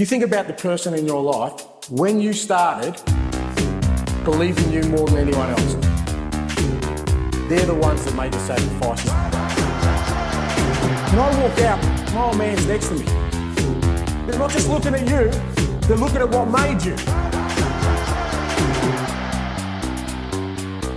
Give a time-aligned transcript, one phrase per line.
[0.00, 2.96] You think about the person in your life when you started
[4.24, 5.74] believing you more than anyone else.
[7.50, 9.10] They're the ones that made the sacrifices.
[11.10, 13.04] When I walk out, my old man's next to me.
[14.24, 15.30] They're not just looking at you,
[15.86, 16.94] they're looking at what made you.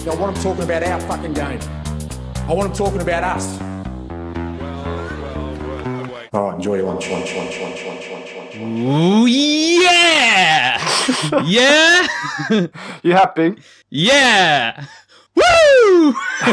[0.09, 1.59] I want them talking about our fucking game.
[2.47, 3.59] I want them talking about us.
[6.31, 8.12] All right, enjoy your lunch, lunch, lunch, lunch, lunch, lunch, lunch.
[8.63, 10.79] Ooh, yeah!
[11.45, 12.07] yeah!
[13.03, 13.55] You happy?
[13.89, 14.85] yeah!
[15.35, 16.13] Woo!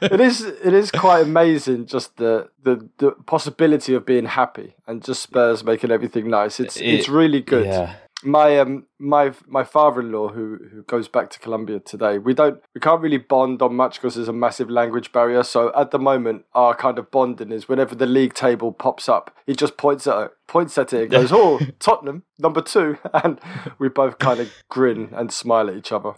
[0.00, 0.42] it is.
[0.42, 1.86] It is quite amazing.
[1.86, 6.60] Just the, the the possibility of being happy and just Spurs making everything nice.
[6.60, 7.66] It's it's really good.
[7.66, 7.96] yeah.
[8.24, 12.18] My um my my father-in-law who who goes back to Colombia today.
[12.18, 15.42] We don't we can't really bond on much because there's a massive language barrier.
[15.44, 19.36] So at the moment, our kind of bonding is whenever the league table pops up,
[19.46, 22.98] he just points at it, points at it and goes, "Oh, Tottenham number two.
[23.14, 23.40] and
[23.78, 26.12] we both kind of grin and smile at each other.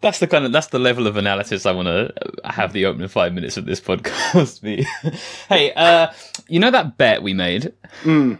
[0.00, 2.12] That's the kind of that's the level of analysis I want to
[2.44, 4.86] have the opening five minutes of this podcast be.
[5.48, 6.12] hey, uh,
[6.48, 7.72] you know that bet we made?
[8.02, 8.38] Mm.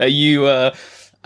[0.00, 0.46] Are you?
[0.46, 0.74] Uh,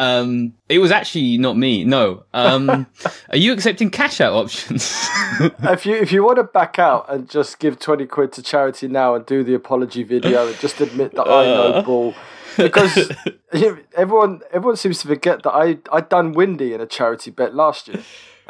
[0.03, 1.85] um, it was actually not me.
[1.85, 2.25] No.
[2.35, 2.87] Um,
[3.31, 4.93] are you accepting cash out options?
[5.63, 8.89] if you if you want to back out and just give twenty quid to charity
[8.89, 11.83] now and do the apology video and just admit that I know Uh.
[11.83, 12.15] ball,
[12.57, 13.13] because
[13.97, 17.89] everyone everyone seems to forget that I I done Windy in a charity bet last
[17.89, 18.03] year.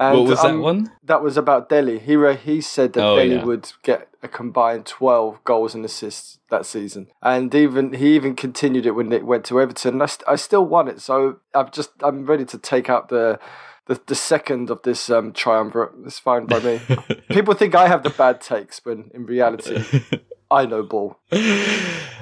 [0.09, 0.93] And, what was that um, one?
[1.05, 1.99] That was about Dele.
[1.99, 3.45] He re- he said that Oh, Dele yeah.
[3.45, 8.87] would get a combined twelve goals and assists that season, and even he even continued
[8.87, 10.01] it when it went to Everton.
[10.03, 13.39] I, st- I still won it, so I'm just I'm ready to take out the.
[13.87, 16.81] The, the second of this um, triumvirate It's fine by me.
[17.31, 19.83] People think I have the bad takes when in reality
[20.53, 21.19] I know ball.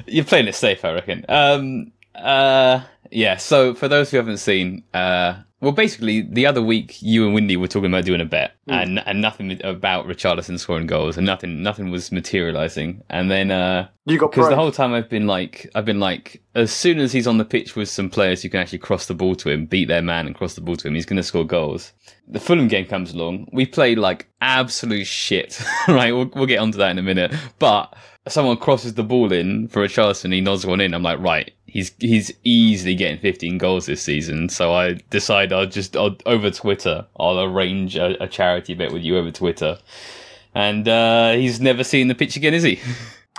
[0.06, 1.26] You're playing it safe, I reckon.
[1.28, 2.80] Um, uh,
[3.10, 3.36] yeah.
[3.36, 7.56] So for those who haven't seen, uh, well, basically the other week you and Windy
[7.56, 11.62] were talking about doing a bet, and and nothing about Richarlison scoring goals, and nothing
[11.62, 13.03] nothing was materializing.
[13.10, 16.43] And then uh, You got because the whole time I've been like, I've been like,
[16.54, 19.15] as soon as he's on the pitch with some players who can actually cross the
[19.15, 21.22] ball to him, beat their man, and cross the ball to him, he's going to
[21.22, 21.93] score goals.
[22.26, 23.49] The Fulham game comes along.
[23.53, 25.60] We played like absolute shit.
[25.88, 27.34] right, we'll, we'll get onto that in a minute.
[27.59, 27.94] But
[28.28, 30.94] someone crosses the ball in for Richarlison, he nods one in.
[30.94, 34.48] I'm like, right, he's he's easily getting 15 goals this season.
[34.48, 39.03] So I decide I'll just I'll, over Twitter, I'll arrange a, a charity bet with
[39.03, 39.78] you over Twitter.
[40.54, 42.78] And uh, he's never seen the pitch again, is he?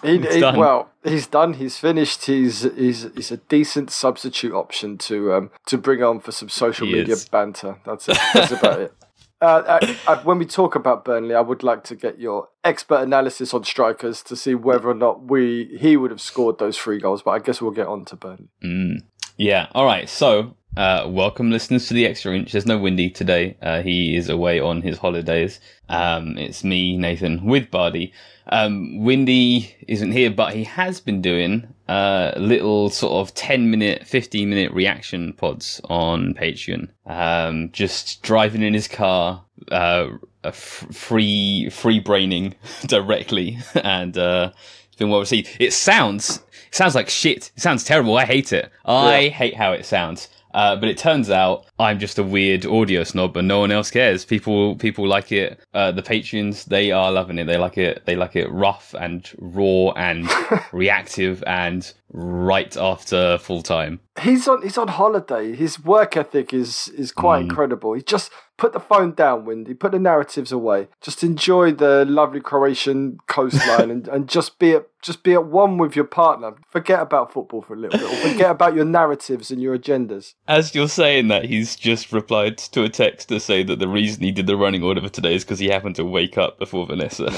[0.03, 1.53] He, he- well, he's done.
[1.53, 2.25] He's finished.
[2.25, 6.87] He's he's he's a decent substitute option to um to bring on for some social
[6.87, 7.29] He media is.
[7.29, 7.77] banter.
[7.85, 8.17] That's it.
[8.33, 8.95] That's about it.
[9.41, 13.01] Uh, I, I, when we talk about Burnley, I would like to get your expert
[13.01, 16.99] analysis on strikers to see whether or not we he would have scored those three
[16.99, 17.23] goals.
[17.23, 18.49] But I guess we'll get on to Burnley.
[18.63, 19.01] Mm.
[19.37, 19.67] Yeah.
[19.73, 20.07] All right.
[20.07, 22.51] So, uh, welcome listeners to the Extra Inch.
[22.51, 23.57] There's no Windy today.
[23.61, 25.59] Uh, he is away on his holidays.
[25.89, 28.13] Um, it's me, Nathan, with Bardi.
[28.47, 34.07] Um, Windy isn't here, but he has been doing uh, little sort of 10 minute,
[34.07, 36.89] 15 minute reaction pods on Patreon.
[37.05, 40.07] Um, just driving in his car, uh,
[40.43, 42.55] a f- free, free braining
[42.85, 43.59] directly.
[43.83, 44.51] And, uh,
[44.87, 45.49] it's been well received.
[45.59, 46.37] It sounds
[46.67, 47.51] it sounds like shit.
[47.55, 48.17] It sounds terrible.
[48.17, 48.71] I hate it.
[48.85, 50.27] I hate how it sounds.
[50.53, 53.91] Uh, but it turns out I'm just a weird audio snob, and no one else
[53.91, 54.25] cares.
[54.25, 55.59] People people like it.
[55.73, 57.45] Uh, the patrons they are loving it.
[57.45, 58.05] They like it.
[58.05, 60.29] They like it rough and raw and
[60.71, 63.99] reactive and right after full time.
[64.21, 65.55] he's on he's on holiday.
[65.55, 67.93] His work ethic is is quite incredible.
[67.93, 68.31] He just
[68.61, 69.73] put the phone down, Windy.
[69.73, 70.87] Put the narratives away.
[71.01, 75.79] Just enjoy the lovely Croatian coastline and, and just be at just be at one
[75.79, 76.53] with your partner.
[76.69, 78.07] Forget about football for a little bit.
[78.07, 80.35] Or forget about your narratives and your agendas.
[80.47, 84.21] As you're saying that, he's just replied to a text to say that the reason
[84.21, 86.85] he did the running order for today is because he happened to wake up before
[86.85, 87.31] Vanessa.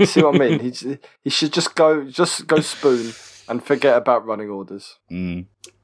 [0.00, 0.58] You see what I mean?
[0.68, 3.12] He he should just go just go spoon
[3.48, 4.96] and forget about running orders.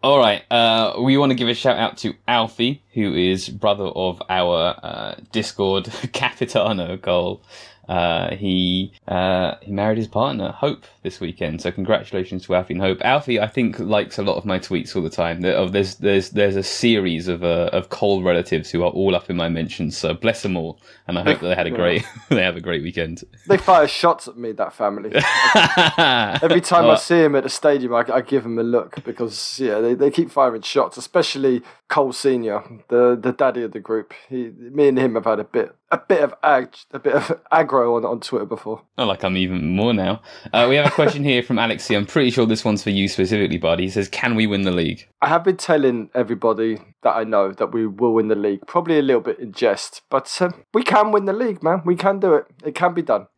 [0.02, 0.42] All right.
[0.50, 4.78] Uh, we want to give a shout out to Alfie, who is brother of our
[4.82, 7.42] uh, Discord Capitano Cole.
[7.88, 12.82] Uh, he uh, he married his partner Hope this weekend, so congratulations to Alfie and
[12.82, 12.98] Hope.
[13.02, 15.40] Alfie, I think, likes a lot of my tweets all the time.
[15.40, 19.36] There's there's there's a series of uh, of Cole relatives who are all up in
[19.36, 19.96] my mentions.
[19.96, 22.60] So bless them all, and I hope that they had a great they have a
[22.60, 23.24] great weekend.
[23.48, 25.10] They fire shots at me, that family.
[26.42, 29.60] Every time I see him at the stadium, I, I give him a look because
[29.60, 34.14] yeah, they, they keep firing shots, especially Cole Senior, the the daddy of the group.
[34.28, 37.40] He, me and him have had a bit a bit of ag, a bit of
[37.52, 38.82] aggro on on Twitter before.
[38.98, 40.22] Not like I'm even more now.
[40.52, 41.96] Uh, we have a question here from Alexi.
[41.96, 43.84] I'm pretty sure this one's for you specifically, buddy.
[43.84, 47.52] He says, "Can we win the league?" I have been telling everybody that I know
[47.52, 50.82] that we will win the league, probably a little bit in jest, but um, we
[50.82, 51.82] can win the league, man.
[51.84, 52.46] We can do it.
[52.64, 53.28] It can be done.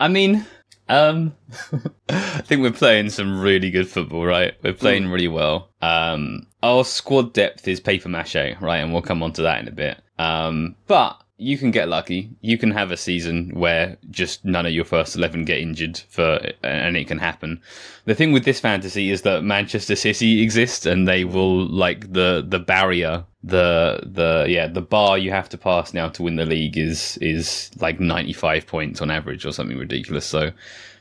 [0.00, 0.46] I mean,
[0.88, 1.36] um,
[2.08, 4.54] I think we're playing some really good football, right?
[4.64, 5.70] We're playing really well.
[5.80, 8.78] Um, our squad depth is paper mache, right?
[8.78, 10.02] And we'll come on to that in a bit.
[10.18, 12.30] Um, but you can get lucky.
[12.42, 16.38] You can have a season where just none of your first 11 get injured for,
[16.62, 17.62] and it can happen.
[18.04, 22.44] The thing with this fantasy is that Manchester City exists and they will like the,
[22.46, 26.44] the barrier, the, the, yeah, the bar you have to pass now to win the
[26.44, 30.26] league is, is like 95 points on average or something ridiculous.
[30.26, 30.52] So,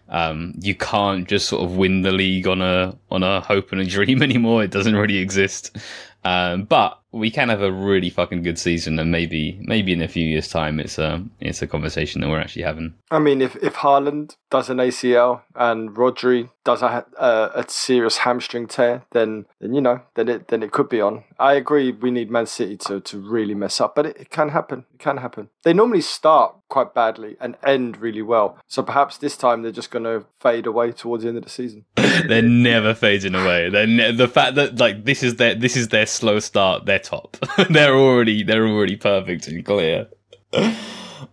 [0.07, 3.81] um, you can't just sort of win the league on a, on a hope and
[3.81, 4.63] a dream anymore.
[4.63, 5.77] It doesn't really exist.
[6.23, 10.07] Um, but we can have a really fucking good season, and maybe maybe in a
[10.07, 12.93] few years' time, it's a it's a conversation that we're actually having.
[13.09, 18.17] I mean, if if Haaland does an ACL and Rodri does a, a, a serious
[18.17, 21.23] hamstring tear, then then you know then it then it could be on.
[21.39, 21.91] I agree.
[21.91, 24.85] We need Man City to to really mess up, but it, it can happen.
[24.93, 25.49] It can happen.
[25.63, 28.59] They normally start quite badly and end really well.
[28.67, 31.49] So perhaps this time they're just going to fade away towards the end of the
[31.49, 31.85] season.
[31.95, 33.69] they're never fading away.
[33.69, 36.85] They're ne- the fact that like this is their this is their slow start.
[36.99, 37.37] They're top.
[37.69, 40.07] they're already they're already perfect and clear.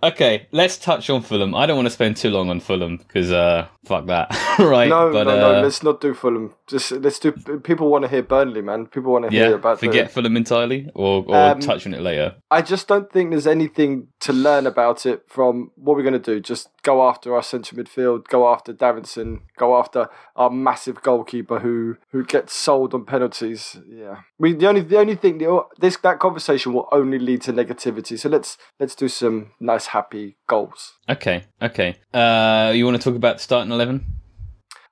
[0.03, 1.55] Okay, let's touch on Fulham.
[1.55, 4.29] I don't want to spend too long on Fulham because uh, fuck that,
[4.59, 4.89] right?
[4.89, 5.63] No, but, no, uh, no.
[5.63, 6.55] Let's not do Fulham.
[6.67, 7.33] Just let's do.
[7.33, 8.87] People want to hear Burnley, man.
[8.87, 9.81] People want to yeah, hear about.
[9.81, 12.37] the- forget Fulham entirely, or or Um, touch on it later.
[12.51, 16.19] I just don't think there's anything to learn about it from what we're going to
[16.19, 16.41] do.
[16.41, 21.97] Just go after our central midfield, go after Davinson, go after our massive goalkeeper who
[22.13, 23.77] who gets sold on penalties.
[23.89, 25.39] Yeah, we the only the only thing
[25.79, 28.19] this that conversation will only lead to negativity.
[28.19, 30.95] So let's let's do some nice happy goals.
[31.11, 31.97] Okay, okay.
[32.15, 34.07] Uh, you want to talk about the starting eleven?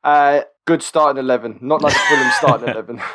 [0.03, 3.01] Uh, good starting eleven, not like Fulham starting eleven.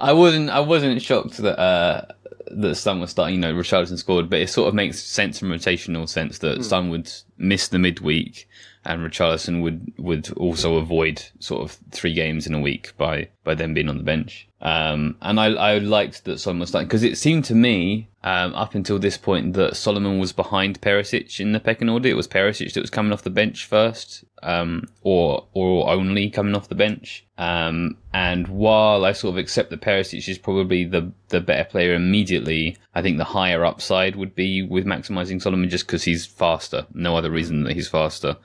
[0.00, 0.50] I wasn't.
[0.50, 2.02] I wasn't shocked that uh,
[2.50, 3.36] that Son was starting.
[3.36, 6.90] You know, Richarlison scored, but it sort of makes sense from rotational sense that Son
[6.90, 8.48] would miss the midweek,
[8.84, 13.54] and Richarlison would would also avoid sort of three games in a week by by
[13.54, 14.48] them being on the bench.
[14.60, 18.54] Um, and I I liked that Solomon was starting because it seemed to me um,
[18.54, 22.08] up until this point that Solomon was behind Perisic in the pecking order.
[22.08, 26.54] It was Perisic that was coming off the bench first, um, or or only coming
[26.54, 27.24] off the bench.
[27.36, 31.94] Um, and while I sort of accept that Perisic is probably the the better player
[31.94, 36.86] immediately, I think the higher upside would be with maximising Solomon just because he's faster.
[36.94, 38.36] No other reason that he's faster.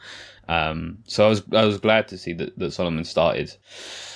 [0.47, 3.55] Um, so I was I was glad to see that, that Solomon started.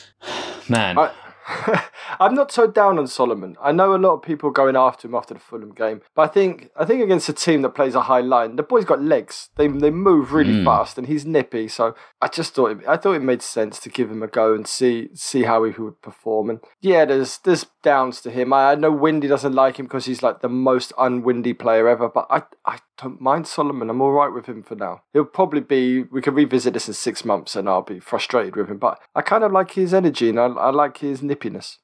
[0.69, 0.97] Man,
[2.19, 3.55] I'm not so down on Solomon.
[3.61, 6.27] I know a lot of people going after him after the Fulham game, but I
[6.27, 9.49] think I think against a team that plays a high line, the boy's got legs.
[9.55, 10.65] They they move really hmm.
[10.65, 11.67] fast, and he's nippy.
[11.67, 14.53] So I just thought it, I thought it made sense to give him a go
[14.53, 16.49] and see see how he would perform.
[16.49, 18.51] And yeah, there's there's downs to him.
[18.51, 22.09] I, I know Windy doesn't like him because he's like the most unwindy player ever,
[22.09, 23.89] but I I don't mind Solomon.
[23.89, 25.03] I'm all right with him for now.
[25.13, 26.03] He'll probably be.
[26.03, 28.77] We can revisit this in six months, and I'll be frustrated with him.
[28.77, 31.77] But I kind of like his energy, and I, I like his nippiness.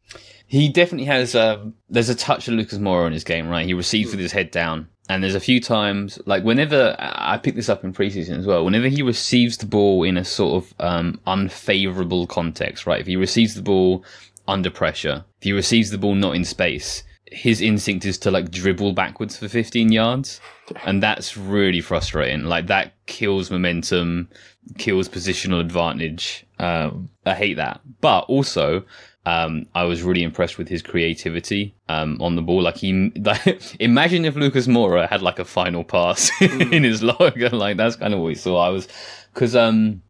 [0.45, 1.36] He definitely has.
[1.36, 3.65] Um, there's a touch of Lucas Moura in his game, right?
[3.65, 7.55] He receives with his head down, and there's a few times, like whenever I picked
[7.55, 8.65] this up in preseason as well.
[8.65, 13.00] Whenever he receives the ball in a sort of um, unfavorable context, right?
[13.00, 14.03] If he receives the ball
[14.48, 18.52] under pressure, if he receives the ball not in space, his instinct is to like
[18.52, 20.40] dribble backwards for 15 yards,
[20.86, 22.44] and that's really frustrating.
[22.44, 24.30] Like that kills momentum,
[24.78, 26.46] kills positional advantage.
[26.60, 27.82] Um, I hate that.
[28.02, 28.86] But also,
[29.26, 32.62] um, I was really impressed with his creativity um, on the ball.
[32.62, 37.40] Like he, like, imagine if Lucas Moura had like a final pass in his log.
[37.54, 38.58] like that's kind of what we saw.
[38.58, 38.88] I was
[39.34, 40.02] because um,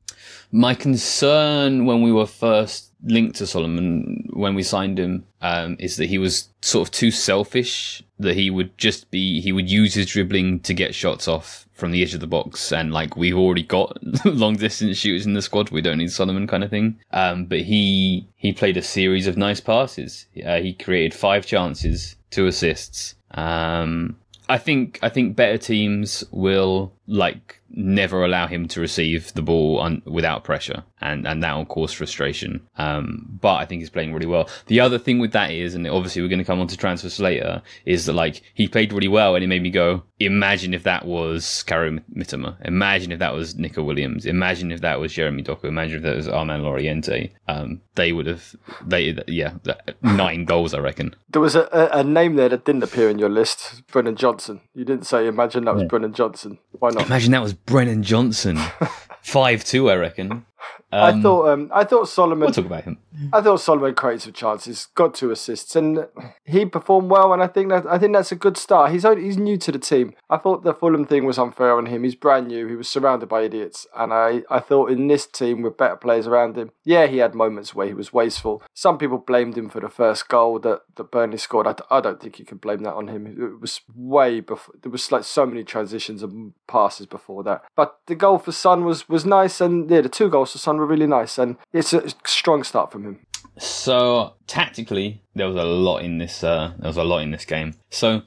[0.51, 5.97] my concern when we were first linked to Solomon when we signed him um, is
[5.97, 8.03] that he was sort of too selfish.
[8.19, 11.91] That he would just be he would use his dribbling to get shots off from
[11.91, 15.41] the edge of the box, and like we've already got long distance shooters in the
[15.41, 16.99] squad, we don't need Solomon kind of thing.
[17.11, 20.25] Um, but he he played a series of nice passes.
[20.45, 23.15] Uh, he created five chances, two assists.
[23.31, 24.17] Um,
[24.49, 29.79] I think I think better teams will like never allow him to receive the ball
[29.79, 32.65] on, without pressure, and and that will cause frustration.
[32.77, 34.49] Um, but I think he's playing really well.
[34.67, 37.19] The other thing with that is, and obviously we're going to come on to transfers
[37.19, 40.83] later, is that like he played really well, and it made me go, imagine if
[40.83, 45.43] that was Kaoru Mitoma, imagine if that was Nico Williams, imagine if that was Jeremy
[45.43, 47.31] Doku, imagine if that was Armand Laurienté.
[47.47, 48.55] Um, they would have,
[48.85, 49.53] they yeah,
[50.01, 51.15] nine goals, I reckon.
[51.29, 54.61] There was a, a, name there that didn't appear in your list, Brennan Johnson.
[54.73, 55.87] You didn't say imagine that was yeah.
[55.87, 56.59] Brennan Johnson.
[56.71, 57.07] Why not?
[57.07, 58.57] Imagine that was Brennan Johnson.
[59.21, 60.45] Five two, I reckon.
[60.93, 62.41] Um, I thought um, I thought Solomon.
[62.41, 62.99] We'll talk about him.
[63.31, 66.07] I thought Solomon created some chances, got two assists, and
[66.45, 67.33] he performed well.
[67.33, 68.91] And I think that I think that's a good start.
[68.91, 70.13] He's he's new to the team.
[70.29, 72.03] I thought the Fulham thing was unfair on him.
[72.03, 72.67] He's brand new.
[72.67, 76.27] He was surrounded by idiots, and I I thought in this team with better players
[76.27, 78.61] around him, yeah, he had moments where he was wasteful.
[78.75, 81.67] Some people blamed him for the first goal that that Burnley scored.
[81.67, 83.25] I, I don't think you can blame that on him.
[83.25, 84.75] It was way before.
[84.81, 87.63] There was like so many transitions and passes before that.
[87.75, 90.77] But the goal for Son was was nice, and yeah, the two goals for Son
[90.83, 93.19] were really nice and it's a strong start from him.
[93.57, 96.43] So tactically, there was a lot in this.
[96.43, 97.75] Uh, there was a lot in this game.
[97.91, 98.23] So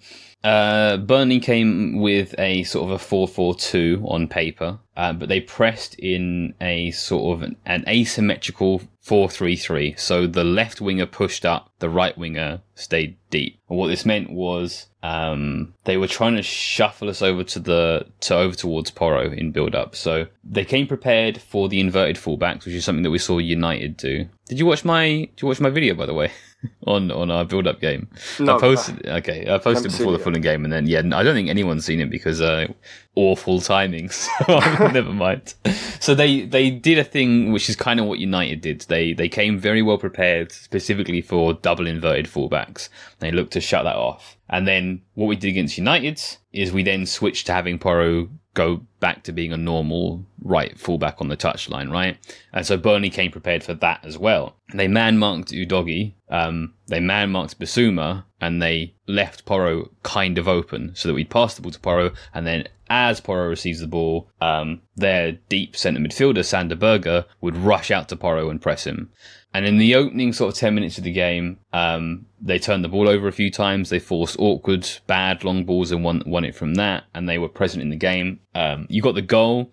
[0.47, 5.97] uh, Burnley came with a sort of a four-four-two on paper, uh, but they pressed
[5.99, 9.99] in a sort of an, an asymmetrical 4-3-3.
[9.99, 13.59] So the left winger pushed up, the right winger stayed deep.
[13.69, 18.07] And what this meant was um, they were trying to shuffle us over to the
[18.21, 19.97] to over towards Porro in build up.
[19.97, 23.97] So they came prepared for the inverted fullbacks, which is something that we saw United
[23.97, 24.29] do.
[24.49, 26.31] Did you watch my Did you watch my video by the way?
[26.87, 28.09] on on our build up game.
[28.39, 31.35] No, I posted okay, I posted before the Fulham game, and then yeah, I don't
[31.35, 32.67] think anyone's seen it because uh,
[33.15, 34.11] awful timing.
[34.47, 34.59] So
[34.93, 35.55] never mind.
[36.01, 38.83] So they they did a thing which is kind of what United did.
[38.83, 42.89] They they came very well prepared specifically for double inverted fullbacks.
[43.19, 44.37] They looked to shut that off.
[44.49, 46.21] And then what we did against United
[46.53, 51.21] is we then switched to having Porro go back to being a normal right fullback
[51.21, 52.17] on the touchline, right?
[52.53, 54.57] And so Burnley came prepared for that as well.
[54.75, 60.49] They man marked Udogie, um, they man marked Bissouma, and they left Porro kind of
[60.49, 62.13] open so that we'd pass the ball to Porro.
[62.35, 67.57] and then as Porro receives the ball, um, their deep centre midfielder, Sander Berge, would
[67.57, 69.11] rush out to Porro and press him.
[69.55, 72.89] And in the opening sort of 10 minutes of the game, um, they turned the
[72.89, 73.89] ball over a few times.
[73.89, 77.05] They forced awkward, bad long balls and won, won it from that.
[77.15, 78.41] And they were present in the game.
[78.55, 79.71] Um, you got the goal,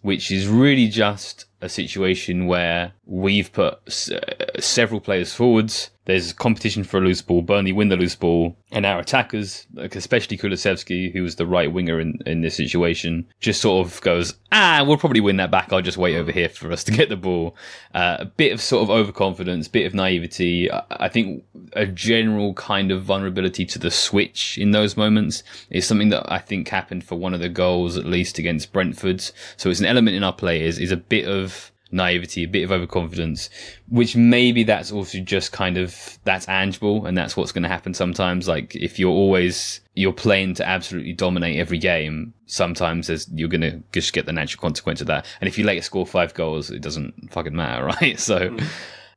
[0.00, 5.90] which is really just a situation where we've put s- uh, several players forwards.
[6.06, 7.42] There's competition for a loose ball.
[7.42, 11.72] Burnley win the loose ball, and our attackers, like especially Kulusevski, who was the right
[11.72, 15.72] winger in, in this situation, just sort of goes, ah, we'll probably win that back.
[15.72, 17.54] I'll just wait over here for us to get the ball.
[17.94, 20.72] Uh, a bit of sort of overconfidence, bit of naivety.
[20.72, 25.86] I, I think a general kind of vulnerability to the switch in those moments is
[25.86, 29.20] something that I think happened for one of the goals, at least against Brentford.
[29.56, 31.49] So it's an element in our players is a bit of
[31.92, 33.50] naivety, a bit of overconfidence,
[33.88, 37.94] which maybe that's also just kind of that's tangible and that's what's going to happen
[37.94, 38.48] sometimes.
[38.48, 43.82] Like if you're always you're playing to absolutely dominate every game, sometimes you're going to
[43.92, 45.26] just get the natural consequence of that.
[45.40, 48.18] And if you later score five goals, it doesn't fucking matter, right?
[48.18, 48.50] So.
[48.50, 48.66] Mm.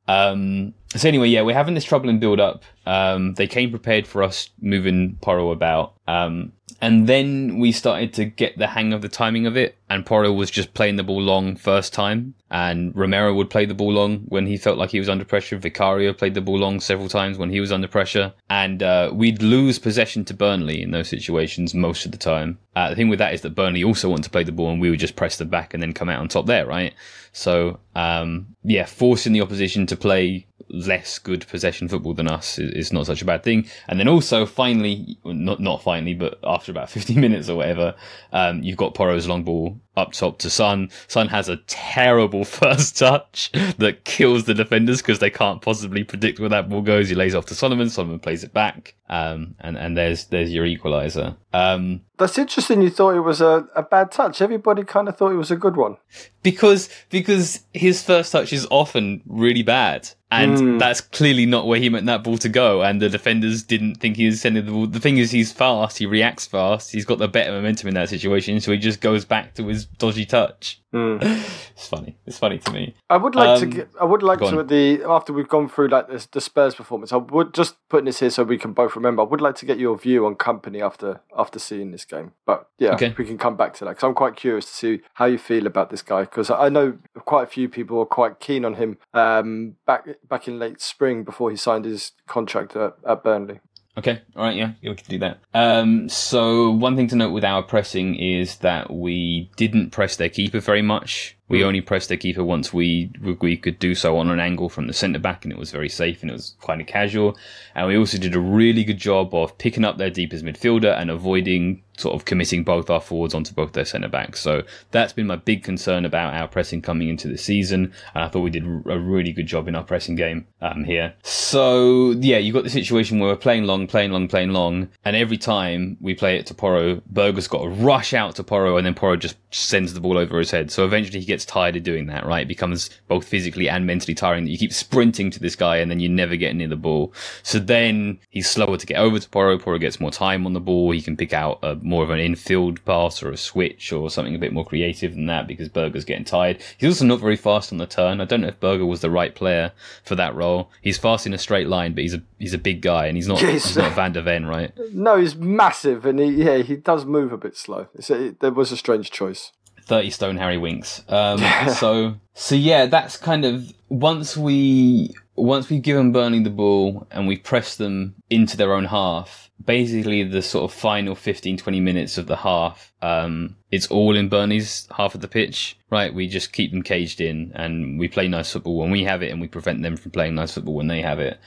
[0.06, 2.62] Um, so anyway, yeah, we're having this trouble in build up.
[2.84, 5.94] Um, they came prepared for us moving Porro about.
[6.06, 6.52] Um,
[6.84, 9.78] and then we started to get the hang of the timing of it.
[9.88, 12.34] And Porro was just playing the ball long first time.
[12.50, 15.56] And Romero would play the ball long when he felt like he was under pressure.
[15.56, 18.34] Vicario played the ball long several times when he was under pressure.
[18.50, 22.58] And uh, we'd lose possession to Burnley in those situations most of the time.
[22.76, 24.78] Uh, the thing with that is that Burnley also wanted to play the ball and
[24.78, 26.92] we would just press them back and then come out on top there, right?
[27.34, 32.92] So, um, yeah, forcing the opposition to play less good possession football than us is,
[32.92, 33.66] not such a bad thing.
[33.88, 37.96] And then also, finally, not not finally, but after about 15 minutes or whatever,
[38.32, 40.90] um, you've got Porro's long ball up top to Son.
[41.08, 46.40] Son has a terrible first touch that kills the defenders because they can't possibly predict
[46.40, 47.08] where that ball goes.
[47.08, 47.90] He lays off to Solomon.
[47.90, 48.94] Solomon plays it back.
[49.08, 51.36] Um, and, and there's, there's your equalizer.
[51.52, 52.80] Um, That's interesting.
[52.82, 54.40] You thought it was a, a bad touch.
[54.40, 55.96] Everybody kind of thought it was a good one.
[56.42, 60.08] because, because his first touch is often really bad.
[60.42, 60.78] And hmm.
[60.78, 62.82] that's clearly not where he meant that ball to go.
[62.82, 64.86] And the defenders didn't think he was sending the ball.
[64.86, 65.98] The thing is, he's fast.
[65.98, 66.90] He reacts fast.
[66.92, 68.60] He's got the better momentum in that situation.
[68.60, 70.80] So he just goes back to his dodgy touch.
[71.22, 72.16] it's funny.
[72.26, 72.94] It's funny to me.
[73.10, 73.64] I would like to.
[73.64, 74.66] Um, Get, I would like to on.
[74.68, 77.12] the after we've gone through like this, the Spurs performance.
[77.12, 79.22] I would just putting this here so we can both remember.
[79.22, 82.32] I would like to get your view on Kompany after after seeing this game.
[82.46, 83.14] But yeah, Okay.
[83.18, 85.66] we can come back to that because I'm quite curious to see how you feel
[85.66, 88.98] about this guy because I know quite a few people were quite keen on him
[89.12, 93.60] um, back back in late spring before he signed his contract at, at Burnley.
[93.96, 95.38] Okay, all right, yeah, yeah, we can do that.
[95.54, 100.28] Um, so one thing to note with our pressing is that we didn't press their
[100.28, 101.36] keeper very much.
[101.48, 104.88] We only pressed their keeper once we we could do so on an angle from
[104.88, 107.36] the centre back, and it was very safe and it was kind of casual.
[107.76, 111.10] And we also did a really good job of picking up their deepest midfielder and
[111.10, 114.40] avoiding sort of committing both our forwards onto both their centre backs.
[114.40, 118.28] So that's been my big concern about our pressing coming into the season, and I
[118.28, 121.14] thought we did a really good job in our pressing game um, here.
[121.22, 125.16] So yeah, you've got the situation where we're playing long, playing long, playing long, and
[125.16, 128.86] every time we play it to Porro, Berge's got to rush out to Porro, and
[128.86, 130.70] then Porro just sends the ball over his head.
[130.70, 132.42] So eventually he gets tired of doing that, right?
[132.42, 135.90] It becomes both physically and mentally tiring that you keep sprinting to this guy and
[135.90, 137.12] then you never get near the ball.
[137.42, 139.58] So then he's slower to get over to Porro.
[139.58, 140.90] Porro gets more time on the ball.
[140.90, 144.34] He can pick out a, more of an infield pass or a switch or something
[144.34, 146.60] a bit more creative than that because Berge's getting tired.
[146.78, 148.20] He's also not very fast on the turn.
[148.20, 149.72] I don't know if Berger was the right player
[150.02, 150.70] for that role.
[150.80, 153.28] He's fast in a straight line, but he's a he's a big guy and he's
[153.28, 153.66] not Yes.
[153.66, 154.72] he's not Van der Ven, right?
[154.92, 157.86] No, he's massive and he yeah he does move a bit slow.
[157.94, 159.52] It's a, it, there was a strange choice.
[159.86, 161.02] 30 stone Harry Winks.
[161.08, 161.38] Um,
[161.74, 167.26] so, so yeah, that's kind of once we, once we've given Burnley the ball and
[167.28, 172.18] we've pressed them into their own half, basically the sort of final 15, 20 minutes
[172.18, 176.12] of the half, um, it's all in Burnley's half of the pitch, right?
[176.12, 179.30] We just keep them caged in and we play nice football when we have it
[179.30, 181.38] and we prevent them from playing nice football when they have it.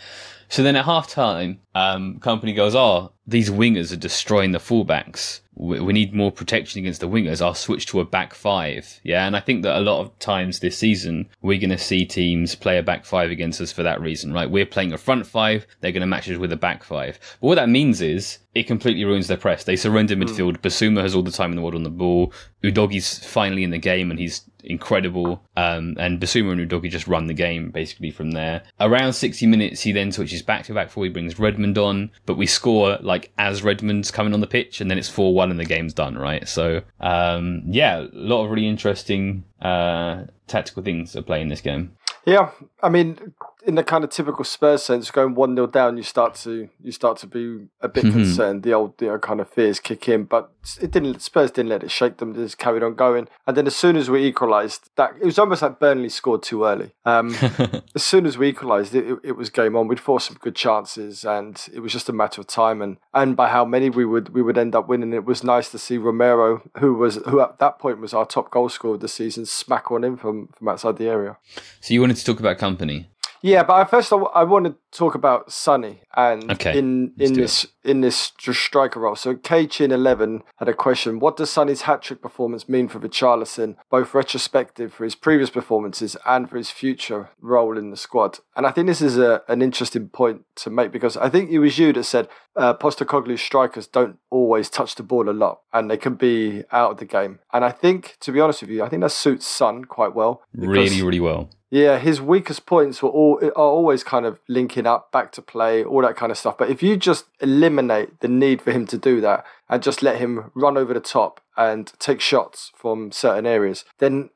[0.49, 5.41] So then at half time, um, Kompany goes, oh, these wingers are destroying the fullbacks.
[5.55, 7.41] We, we need more protection against the wingers.
[7.41, 8.99] I'll switch to a back five.
[9.03, 9.27] Yeah.
[9.27, 12.55] And I think that a lot of times this season, we're going to see teams
[12.55, 14.49] play a back five against us for that reason, right?
[14.49, 15.67] We're playing a front five.
[15.81, 17.19] They're going to match us with a back five.
[17.41, 19.65] But what that means is it completely ruins their press.
[19.65, 20.59] They surrender midfield.
[20.59, 22.31] Bissouma has all the time in the world on the ball.
[22.63, 25.43] Udogie's finally in the game and he's incredible.
[25.55, 28.63] Um, and Bissouma and Udogie just run the game basically from there.
[28.79, 31.03] Around 60 minutes, he then switches back to back four.
[31.05, 34.89] He brings Redmond on, but we score like as Redmond's coming on the pitch, and
[34.91, 36.47] then it's 4 1 and the game's done, right?
[36.47, 41.93] So, um, yeah, a lot of really interesting uh, tactical things are playing this game.
[42.25, 42.51] Yeah,
[42.83, 43.33] I mean,
[43.67, 46.91] in the kind of typical Spurs sense, going one 0 down, you start to you
[46.93, 48.63] start to be a bit concerned.
[48.63, 50.49] The old you know, kind of fears kick in, but
[50.81, 51.21] it didn't.
[51.21, 52.33] Spurs didn't let it shake them.
[52.33, 55.37] They just carried on going, and then as soon as we equalised, that it was
[55.37, 56.93] almost like Burnley scored too early.
[57.03, 57.35] Um,
[57.95, 59.89] as soon as we equalised, it, it, it was game on.
[59.89, 63.35] We'd forced some good chances, and it was just a matter of time and and
[63.35, 65.11] by how many we would we would end up winning.
[65.11, 68.49] It was nice to see Romero, who was who at that point was our top
[68.49, 71.35] goal scorer of the season, smack one in from from outside the area.
[71.81, 73.07] So, you wanted to talk about Kompany.
[73.47, 77.65] Yeah, but first I, I want to talk about Sonny and Okay, in in this
[77.87, 79.15] in this striker role.
[79.15, 82.99] So K Chin eleven had a question: What does Sonny's hat trick performance mean for
[82.99, 88.39] Richarlison, both retrospective for his previous performances and for his future role in the squad?
[88.55, 91.59] And I think this is a, an interesting point to make because I think it
[91.59, 95.89] was you that said uh, Postecoglou's strikers don't always touch the ball a lot and
[95.89, 97.39] they can be out of the game.
[97.53, 100.41] And I think, to be honest with you, I think that suits Son quite well.
[100.53, 101.49] Really, really well.
[101.69, 105.83] yeah, his weakest points were all are always kind of linking up, back to play,
[105.83, 106.57] all that kind of stuff.
[106.57, 110.17] But if you just eliminate the need for him to do that and just let
[110.17, 114.29] him run over the top and take shots from certain areas, then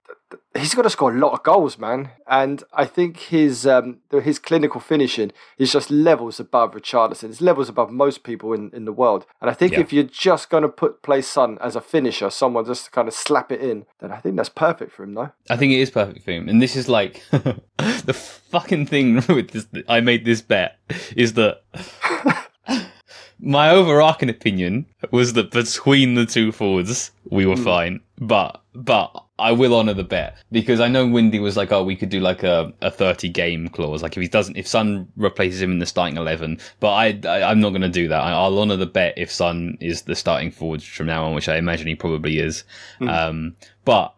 [0.57, 2.09] he's got to score a lot of goals, man.
[2.27, 7.29] And I think his um, his clinical finishing is just levels above Richarlison.
[7.29, 9.25] It's levels above most people in, in the world.
[9.39, 9.81] And I think Yeah.
[9.81, 13.07] if you're just going to put play Son as a finisher, someone just to kind
[13.07, 15.31] of slap it in, then I think that's perfect for him, though.
[15.49, 16.49] I think it is perfect for him.
[16.49, 19.67] And this is like the fucking thing with this.
[19.87, 20.77] I made this bet
[21.15, 21.61] is that
[23.41, 27.63] my overarching opinion was that between the two forwards we were hmm.
[27.63, 31.83] fine, but but I will honour the bet because I know Windy was like, oh,
[31.83, 35.07] we could do like a, a thirty game clause, like if he doesn't, if Son
[35.17, 36.59] replaces him in the starting eleven.
[36.79, 38.21] But I, I I'm not going to do that.
[38.21, 41.49] I, I'll honour the bet if Son is the starting forward from now on, which
[41.49, 42.63] I imagine he probably is.
[43.01, 44.13] Um, but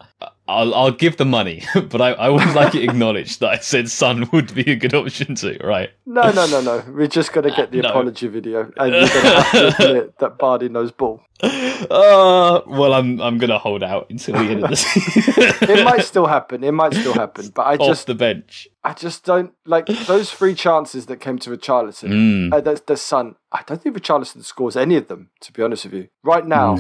[0.47, 3.89] I'll I'll give the money, but I, I would like it acknowledged that I said
[3.89, 5.89] Son would be a good option too, right?
[6.05, 6.83] No, no, no, no.
[6.89, 7.89] We're just going to get the No.
[7.89, 11.21] apology video, and you're going to have to admit that Bardi knows ball.
[11.41, 15.33] Uh, well, I'm I'm gonna hold out until the end of the season.
[15.69, 16.63] It might still happen.
[16.63, 18.67] It might still happen, but I off just, the bench.
[18.83, 22.09] I just don't like those three chances that came to Richarlison.
[22.09, 22.53] Mm.
[22.53, 23.35] Uh, the, the son.
[23.51, 25.29] I don't think Richarlison scores any of them.
[25.41, 26.77] To be honest with you, right now,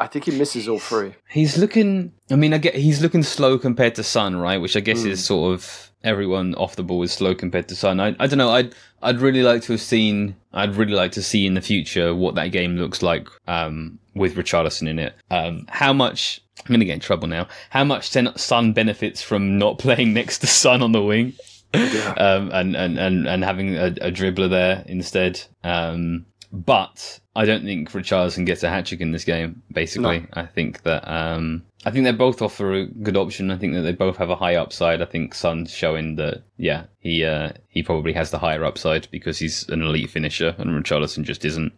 [0.00, 1.14] I think he misses all three.
[1.28, 2.12] He's looking.
[2.30, 4.60] I mean, I get he's looking slow compared to Son, right?
[4.60, 7.98] Which I guess is sort of everyone off the ball is slow compared to Son.
[7.98, 8.50] I I don't know.
[8.50, 10.36] I'd I'd really like to have seen.
[10.52, 14.36] I'd really like to see in the future what that game looks like um, with
[14.36, 15.14] Richarlison in it.
[15.30, 16.40] Um, how much.
[16.60, 17.48] I'm going to get in trouble now.
[17.70, 21.34] How much Son benefits from not playing next to Son on the wing,
[21.74, 25.42] um, and, and, and, and having a, a dribbler there instead.
[25.64, 29.62] Um, but I don't think Richarlison gets a hat trick in this game.
[29.72, 33.50] Basically, I think that um, I think they both offer a good option.
[33.50, 35.02] I think that they both have a high upside.
[35.02, 39.38] I think Son's showing that yeah, he uh, he probably has the higher upside because
[39.38, 41.72] he's an elite finisher, and Richarlison just isn't.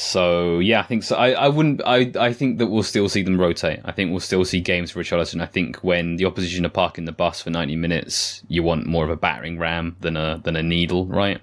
[0.00, 1.16] So yeah, I think so.
[1.16, 1.82] I, I wouldn't.
[1.84, 3.80] I I think that we'll still see them rotate.
[3.84, 5.42] I think we'll still see games for Richarlison.
[5.42, 9.02] I think when the opposition are parking the bus for ninety minutes, you want more
[9.02, 11.40] of a battering ram than a than a needle, right?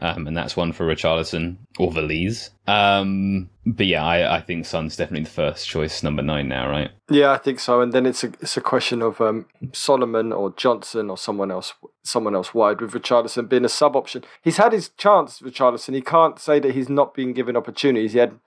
[0.00, 2.50] Um, and that's one for Richarlison or Veliz.
[2.68, 6.90] Um, but yeah, I I think Son's definitely the first choice, number nine now, right?
[7.08, 7.80] Yeah, I think so.
[7.80, 11.74] And then it's a it's a question of um, Solomon or Johnson or someone else
[12.02, 14.24] someone else wide with Richarlison being a sub option.
[14.42, 15.94] He's had his chance, Richarlison.
[15.94, 18.14] He can't say that he's not being given opportunities.
[18.14, 18.40] He had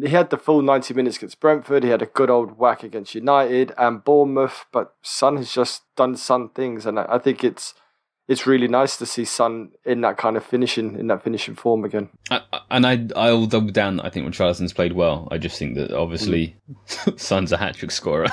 [0.00, 1.82] he had the full ninety minutes against Brentford.
[1.82, 4.66] He had a good old whack against United and Bournemouth.
[4.70, 7.74] But Son has just done Son things, and I, I think it's
[8.30, 11.84] it's really nice to see Son in that kind of finishing in that finishing form
[11.84, 12.08] again.
[12.30, 12.40] I,
[12.70, 13.98] and I I'll double down.
[14.00, 15.26] I think when Richarlison's played well.
[15.32, 17.18] I just think that obviously mm.
[17.20, 18.28] Son's a hat trick scorer.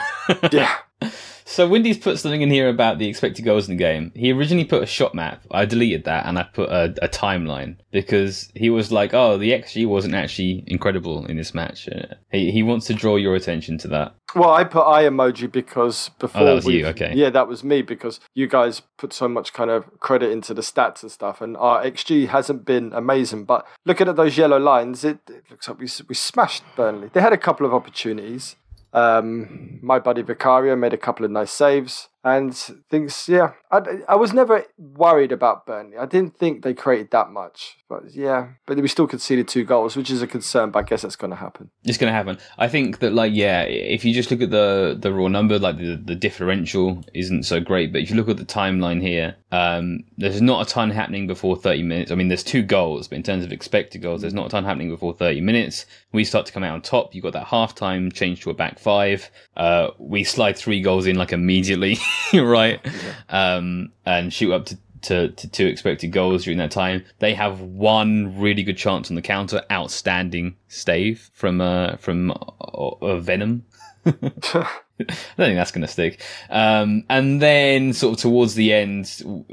[0.52, 0.74] Yeah.
[1.50, 4.12] So Windy's put something in here about the expected goals in the game.
[4.14, 5.44] He originally put a shot map.
[5.50, 9.52] I deleted that and I put a, a timeline because he was like, "Oh, the
[9.54, 13.78] XG wasn't actually incredible in this match." Uh, He he wants to draw your attention
[13.78, 14.14] to that.
[14.36, 17.14] Well, I put eye emoji because before Oh, that was you, okay.
[17.16, 20.62] yeah, that was me because you guys put so much kind of credit into the
[20.62, 23.46] stats and stuff, and our XG hasn't been amazing.
[23.46, 27.10] But looking at those yellow lines, it, it looks like we we smashed Burnley.
[27.14, 28.58] They had a couple of opportunities.
[28.94, 32.56] Um, my buddy Vicario made a couple of nice saves and
[32.90, 33.28] things.
[33.28, 35.98] Yeah, I, I was never worried about Burnley.
[35.98, 39.96] I didn't think they created that much, but yeah, but we still conceded two goals,
[39.96, 40.72] which is a concern.
[40.72, 41.70] But I guess that's going to happen.
[41.86, 42.38] It's going to happen.
[42.58, 45.78] I think that, like, yeah, if you just look at the the raw number, like
[45.78, 47.94] the the differential isn't so great.
[47.94, 51.56] But if you look at the timeline here, um, there's not a ton happening before
[51.56, 52.12] 30 minutes.
[52.12, 54.66] I mean, there's two goals, but in terms of expected goals, there's not a ton
[54.66, 55.86] happening before 30 minutes.
[56.12, 57.16] We start to come out on top.
[57.16, 59.30] You've got that half time change to a back five.
[59.56, 61.98] Uh, we slide three goals in like immediately,
[62.34, 62.86] right?
[63.30, 67.06] Um, and shoot up to to, to two expected goals during that time.
[67.20, 73.20] They have one really good chance on the counter, outstanding stave from uh, from uh,
[73.20, 73.66] Venom.
[75.00, 76.22] I don't think that's going to stick.
[76.50, 79.08] Um, and then sort of towards the end,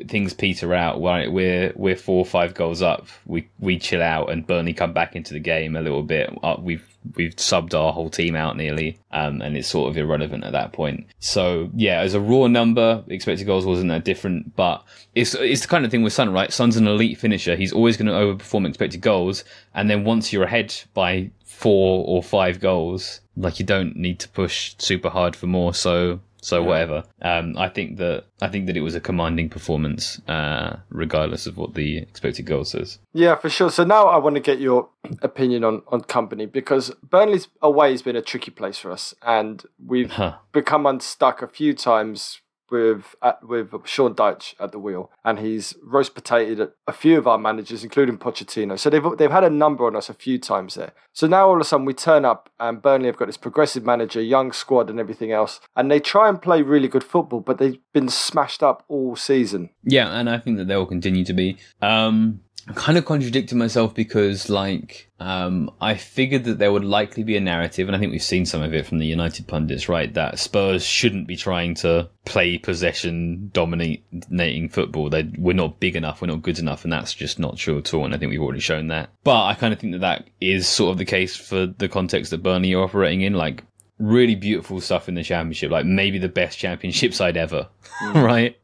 [0.09, 1.03] things peter out.
[1.03, 3.07] Right, we're we're four or five goals up.
[3.27, 6.37] We we chill out, and Burnley come back into the game a little bit.
[6.43, 10.45] Uh, we've we've subbed our whole team out nearly, um, and it's sort of irrelevant
[10.45, 11.07] at that point.
[11.21, 14.83] So yeah, as a raw number, expected goals wasn't that different, but
[15.15, 16.53] it's it's the kind of thing with Son, right?
[16.53, 17.57] Son's an elite finisher.
[17.57, 22.23] He's always going to overperform expected goals, and then once you're ahead by four or
[22.23, 25.75] five goals, like you don't need to push super hard for more.
[25.75, 27.05] So so whatever.
[27.23, 31.57] Um, I think that I think that it was a commanding performance, uh, regardless of
[31.57, 32.99] what the expected goal says.
[33.15, 33.71] Yeah, for sure.
[33.71, 34.91] So now I want to get your
[35.23, 39.65] opinion on, on Kompany because Burnley's away has been a tricky place for us, and
[39.85, 40.35] we've Huh.
[40.53, 45.75] become unstuck a few times with at, with Sean Dyche at the wheel, and he's
[45.83, 48.79] roast potatoed at a few of our managers, including Pochettino.
[48.79, 50.93] So they've they've had a number on us a few times there.
[51.13, 53.85] So now all of a sudden we turn up, and Burnley have got this progressive
[53.85, 57.59] manager, young squad, and everything else, and they try and play really good football, but
[57.59, 59.71] they've been smashed up all season.
[59.83, 61.57] Yeah, and I think that they will continue to be.
[61.81, 67.23] Um, I kind of contradicted myself because, like, um, I figured that there would likely
[67.23, 69.89] be a narrative, and I think we've seen some of it from the United pundits,
[69.89, 70.13] right?
[70.15, 75.11] That Spurs shouldn't be trying to play possession, dominating football.
[75.11, 77.93] They we're not big enough, we're not good enough, and that's just not true at
[77.93, 78.05] all.
[78.07, 79.11] And I think we've already shown that.
[79.25, 82.31] But I kind of think that that is sort of the case for the context
[82.31, 83.63] that Burnley are operating in, like.
[84.01, 87.69] Really beautiful stuff in the championship, like maybe the best championship side ever,
[88.15, 88.59] right?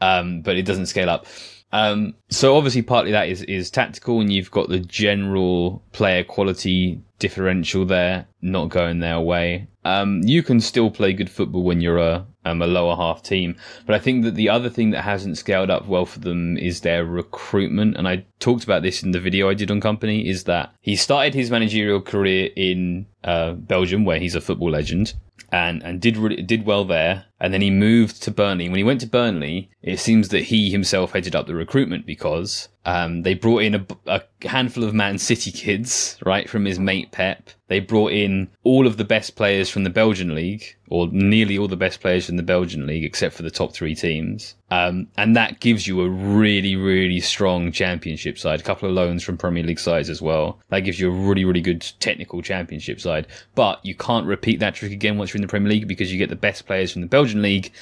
[0.00, 1.26] um, but it doesn't scale up.
[1.72, 7.00] Um, so obviously partly that is, is tactical and you've got the general player quality
[7.18, 9.68] differential there, not going their way.
[9.84, 13.56] Um, you can still play good football when you're a, um, a lower half team.
[13.86, 16.80] But I think that the other thing that hasn't scaled up well for them is
[16.80, 17.96] their recruitment.
[17.96, 20.96] And I talked about this in the video I did on Kompany is that he
[20.96, 25.14] started his managerial career in uh, Belgium, where he's a football legend
[25.52, 27.24] and and did did well there.
[27.38, 28.68] And then he moved to Burnley.
[28.68, 32.68] When he went to Burnley, it seems that he himself headed up the recruitment because
[32.86, 37.12] um, they brought in a, a, handful of Man City kids, right, from his mate
[37.12, 37.50] Pep.
[37.68, 41.68] They brought in all of the best players from the Belgian league, or nearly all
[41.68, 44.54] the best players from the Belgian league, except for the top three teams.
[44.70, 48.60] Um, and that gives you a really, really strong championship side.
[48.60, 50.58] A couple of loans from Premier League sides as well.
[50.70, 53.28] That gives you a really, really good technical championship side.
[53.54, 56.18] But you can't repeat that trick again once you're in the Premier League because you
[56.18, 57.72] get the best players from the Belgian league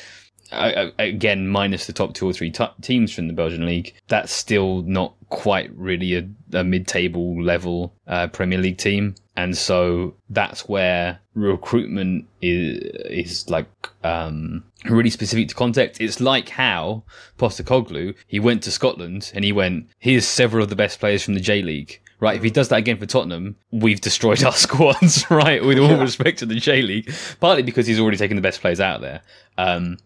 [0.52, 4.82] again, minus the top two or three t- teams from the Belgian league, that's still
[4.82, 11.20] not quite really a, a mid-table level uh, Premier League team, and so that's where
[11.34, 12.78] recruitment is
[13.10, 13.66] is like
[14.04, 16.00] um, really specific to context.
[16.00, 17.02] It's like how
[17.38, 21.34] Postecoglou he went to Scotland and he went, "Here's several of the best players from
[21.34, 25.28] the J League." Right, if he does that again for Tottenham, we've destroyed our squads,
[25.30, 25.62] right?
[25.62, 28.80] With all respect to the J League, partly because he's already taken the best players
[28.80, 29.20] out there.
[29.58, 29.98] Um,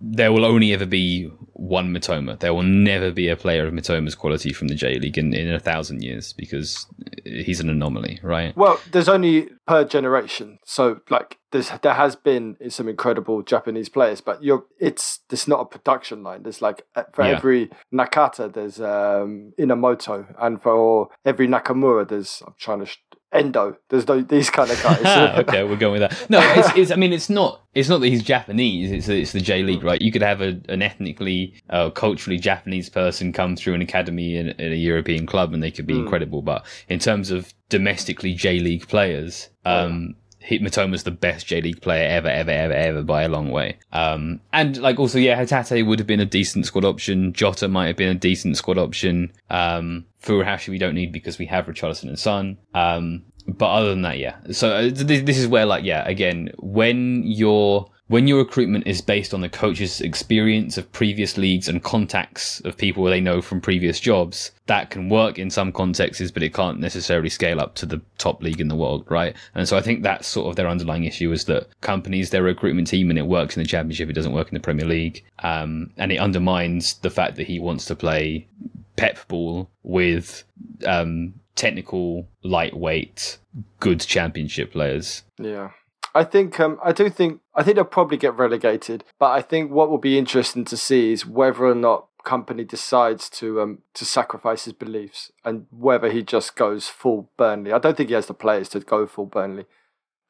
[0.00, 2.38] there will only ever be one Mitoma.
[2.38, 5.52] There will never be a player of Mitoma's quality from the J League in, in
[5.52, 6.86] a thousand years because
[7.24, 8.56] he's an anomaly, right?
[8.56, 10.58] Well, there's only per generation.
[10.64, 15.60] So like there's there has been some incredible Japanese players, but you're it's it's not
[15.60, 16.42] a production line.
[16.42, 17.36] There's like for yeah.
[17.36, 22.92] every Nakata there's um Inamoto and for every Nakamura there's I'm trying to
[23.32, 23.76] Endo.
[23.90, 25.38] There's no these kind of guys.
[25.40, 26.30] okay, we're going with that.
[26.30, 27.62] No, it's, it's, I mean, it's not.
[27.74, 28.90] It's not that he's Japanese.
[28.90, 30.00] It's it's the J League, right?
[30.00, 34.48] You could have a, an ethnically, uh, culturally Japanese person come through an academy in,
[34.48, 36.00] in, a European club, and they could be mm.
[36.00, 36.40] incredible.
[36.40, 40.14] But in terms of domestically J League players, um,
[40.50, 43.78] Mitoma's the best J League player ever, ever, ever, ever by a long way.
[43.92, 47.32] Um, and like also, yeah, Hatate would have been a decent squad option.
[47.32, 49.32] Jota might have been a decent squad option.
[49.50, 52.58] Um, Furuhashi we don't need because we have Richarlison and Son.
[52.74, 54.36] Um, but other than that, yeah.
[54.52, 59.00] So uh, this, this is where like, yeah, again, when you're when your recruitment is
[59.00, 63.60] based on the coach's experience of previous leagues and contacts of people they know from
[63.60, 67.86] previous jobs, that can work in some contexts, but it can't necessarily scale up to
[67.86, 69.36] the top league in the world, right?
[69.54, 72.88] And so I think that's sort of their underlying issue is that Kompany's, their recruitment
[72.88, 75.22] team, and it works in the championship, it doesn't work in the Premier League.
[75.40, 78.48] Um, and it undermines the fact that he wants to play
[78.96, 80.44] pep ball with,
[80.86, 83.38] um, technical, lightweight,
[83.80, 85.24] good championship players.
[85.38, 85.70] Yeah.
[86.18, 89.70] I think um, I do think I think they'll probably get relegated, but I think
[89.70, 94.04] what will be interesting to see is whether or not Kompany decides to um to
[94.04, 97.72] sacrifice his beliefs and whether he just goes full Burnley.
[97.72, 99.66] I don't think he has the players to go full Burnley.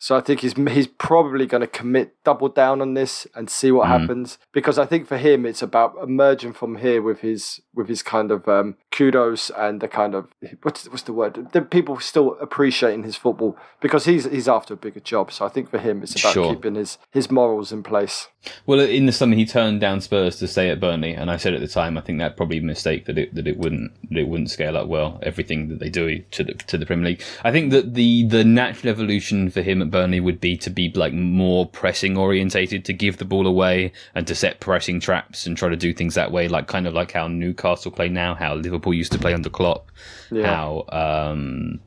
[0.01, 3.73] So I think he's he's probably going to commit, double down on this, and see
[3.73, 4.01] what mm.
[4.01, 4.39] happens.
[4.53, 8.31] Because I think for him, it's about emerging from here with his with his kind
[8.31, 10.29] of um, kudos and the kind of
[10.63, 11.49] what's what's the word?
[11.53, 15.33] The people still appreciating his football because he's he's after a bigger job.
[15.33, 16.55] So I think for him, it's about sure.
[16.55, 18.29] keeping his his morals in place.
[18.67, 21.55] Well, in the summer, he turned down Spurs to stay at Burnley, and I said
[21.55, 24.19] at the time, I think that probably a mistake that it that it wouldn't that
[24.19, 25.19] it wouldn't scale up well.
[25.23, 28.45] Everything that they do to the to the Premier League, I think that the the
[28.45, 33.19] natural evolution for him Burnley would be to be like more pressing orientated, to give
[33.19, 36.49] the ball away and to set pressing traps and try to do things that way,
[36.49, 39.91] like kind of like how Newcastle play now, how Liverpool used to play under Klopp,
[40.31, 40.47] yeah.
[40.47, 41.81] how um,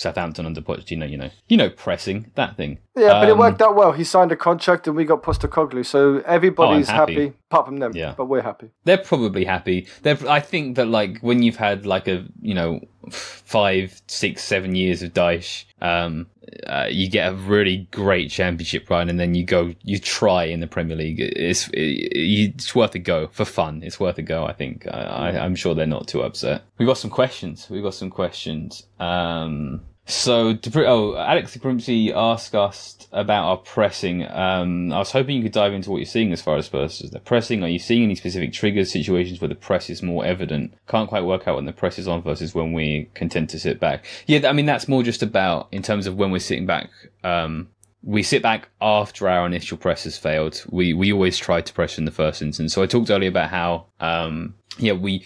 [0.00, 2.78] Southampton under Pochettino, you know, you know, pressing that thing.
[2.96, 3.92] Yeah, um, but it um, worked out well.
[3.92, 7.12] He signed a contract, and we got Postecoglou, so everybody's oh, happy.
[7.12, 7.32] happy.
[7.50, 7.92] apart from them.
[7.94, 8.70] Yeah, but we're happy.
[8.84, 9.86] They're probably happy.
[10.00, 10.18] They're.
[10.26, 12.80] I think that like when you've had like a you know
[13.14, 16.26] five, six, seven years of Dyche, um,
[16.66, 20.60] uh, you get a really great championship run, and then you go, you try in
[20.60, 21.20] the Premier League.
[21.20, 23.82] It's it, it's worth a go for fun.
[23.82, 24.44] It's worth a go.
[24.44, 24.86] I think.
[24.88, 26.62] I, I'm sure they're not too upset.
[26.78, 27.68] We've got some questions.
[27.70, 28.84] We've got some questions.
[28.98, 34.26] Um, so, oh, Alex Deprimsey asked us about our pressing.
[34.28, 36.98] Um, I was hoping you could dive into what you're seeing as far as Spurs
[36.98, 37.62] the pressing.
[37.62, 40.74] Are you seeing any specific triggers, situations where the press is more evident?
[40.88, 43.80] Can't quite work out when the press is on versus when we content to sit
[43.80, 44.04] back.
[44.26, 46.90] Yeah, I mean that's more just about in terms of when we're sitting back.
[47.24, 47.68] Um,
[48.02, 50.64] we sit back after our initial press has failed.
[50.70, 52.72] We we always try to press in the first instance.
[52.72, 55.24] So I talked earlier about how um, yeah we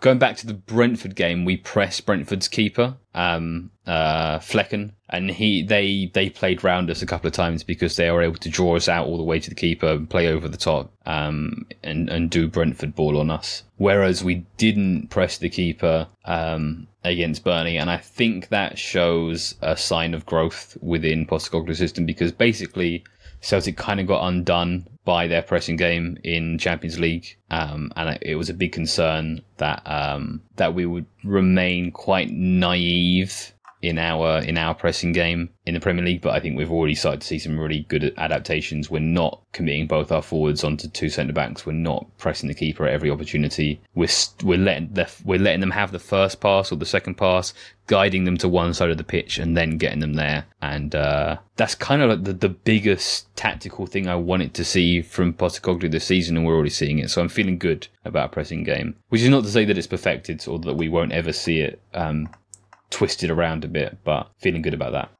[0.00, 5.62] going back to the Brentford game, we pressed Brentford's keeper, um, uh, Flekken, and he
[5.62, 8.76] they they played round us a couple of times because they were able to draw
[8.76, 12.08] us out all the way to the keeper and play over the top, um, and
[12.08, 13.62] and do Brentford ball on us.
[13.76, 19.76] Whereas we didn't press the keeper um, against Burnley, and I think that shows a
[19.76, 23.04] sign of growth within Postecoglou's system because basically
[23.40, 28.36] Celtic kind of got undone by their pressing game in Champions League, um, and it
[28.36, 33.53] was a big concern that um, that we would remain quite naive
[33.84, 36.22] in our in our pressing game in the Premier League.
[36.22, 38.90] But I think we've already started to see some really good adaptations.
[38.90, 41.66] We're not committing both our forwards onto two centre backs.
[41.66, 43.80] We're not pressing the keeper at every opportunity.
[43.94, 44.08] We're
[44.42, 47.52] we're letting the, we're letting them have the first pass or the second pass,
[47.86, 50.46] guiding them to one side of the pitch and then getting them there.
[50.62, 55.02] And uh, that's kind of like the, the biggest tactical thing I wanted to see
[55.02, 57.10] from Postecoglou this season, and we're already seeing it.
[57.10, 60.46] So I'm feeling good about pressing game, which is not to say that it's perfected
[60.48, 62.28] or that we won't ever see it um,
[62.94, 65.10] twisted around a bit, but feeling good about that.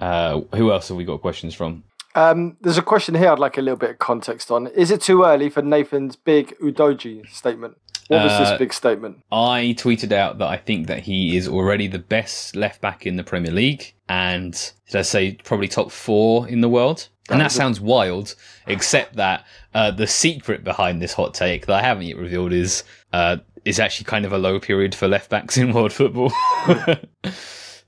[0.00, 1.84] Uh, who else have we got questions from?
[2.14, 4.66] Um, there's a question here I'd like a little bit of context on.
[4.68, 7.76] Is it too early for Nathan's big Udogie statement?
[8.08, 9.18] What was this Uh, big statement?
[9.30, 13.16] I tweeted out that I think that he is already the best left back in
[13.16, 14.52] the Premier League, and
[14.90, 17.08] did I say probably top four in the world?
[17.30, 18.34] And that sounds wild,
[18.66, 22.84] except that uh, the secret behind this hot take that I haven't yet revealed is
[23.12, 26.32] uh, is actually kind of a low period for left backs in world football.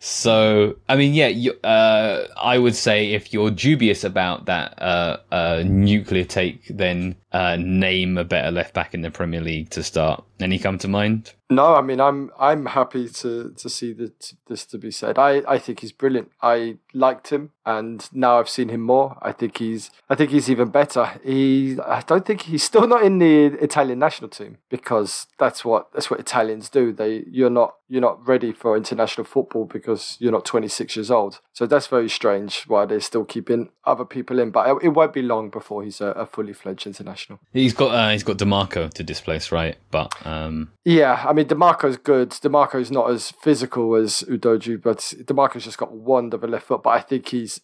[0.02, 5.18] So, I mean, yeah, you, uh, I would say if you're dubious about that uh,
[5.30, 9.83] uh, nuclear take, then uh, name a better left back in the Premier League to
[9.83, 10.24] start.
[10.40, 11.35] Any come to mind?
[11.50, 15.18] No, I mean I'm I'm happy to to see that this to be said.
[15.18, 16.30] I, I think he's brilliant.
[16.40, 19.18] I liked him, and now I've seen him more.
[19.20, 21.20] I think he's I think he's even better.
[21.24, 25.92] He I don't think he's still not in the Italian national team because that's what
[25.92, 26.92] that's what Italians do.
[26.92, 31.40] They you're not you're not ready for international football because you're not 26 years old.
[31.52, 34.52] So that's very strange why they're still keeping other people in.
[34.52, 37.40] But it, it won't be long before he's a, a fully fledged international.
[37.52, 39.76] He's got uh, he's got Dimarco to displace, right?
[39.90, 42.31] But um, Yeah, I mean Dimarco's good.
[42.31, 46.83] Dimarco's not as physical as Udogie, but Dimarco's just got one a left foot.
[46.83, 47.61] But I think he's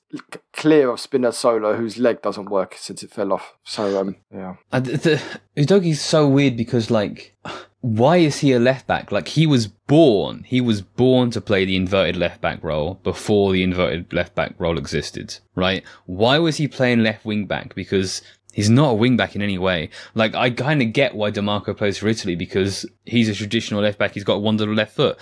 [0.52, 3.54] clear of Spinazzola, whose leg doesn't work since it fell off.
[3.64, 5.22] So um, yeah, uh, the,
[6.00, 7.36] so weird because like,
[7.80, 9.12] why is he a left back?
[9.12, 13.52] Like he was born, he was born to play the inverted left back role before
[13.52, 15.84] the inverted left back role existed, right?
[16.06, 17.74] Why was he playing left wing back?
[17.74, 18.22] Because
[18.56, 19.90] He's not a wing back in any way.
[20.14, 23.98] Like I kind of get why Dimarco plays for Italy because he's a traditional left
[23.98, 24.12] back.
[24.14, 25.18] He's got one little left foot.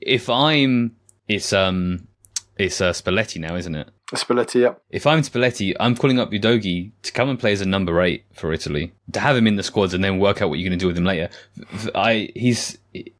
[0.00, 0.96] If I'm,
[1.28, 2.08] it's um,
[2.56, 3.90] it's uh, Spalletti now, isn't it?
[4.14, 4.62] Spalletti.
[4.62, 8.00] Yeah, If I'm Spalletti, I'm calling up Udogie to come and play as a number
[8.00, 8.94] eight for Italy.
[9.12, 10.86] To have him in the squads and then work out what you're going to do
[10.86, 11.28] with him later.
[11.94, 12.78] I he's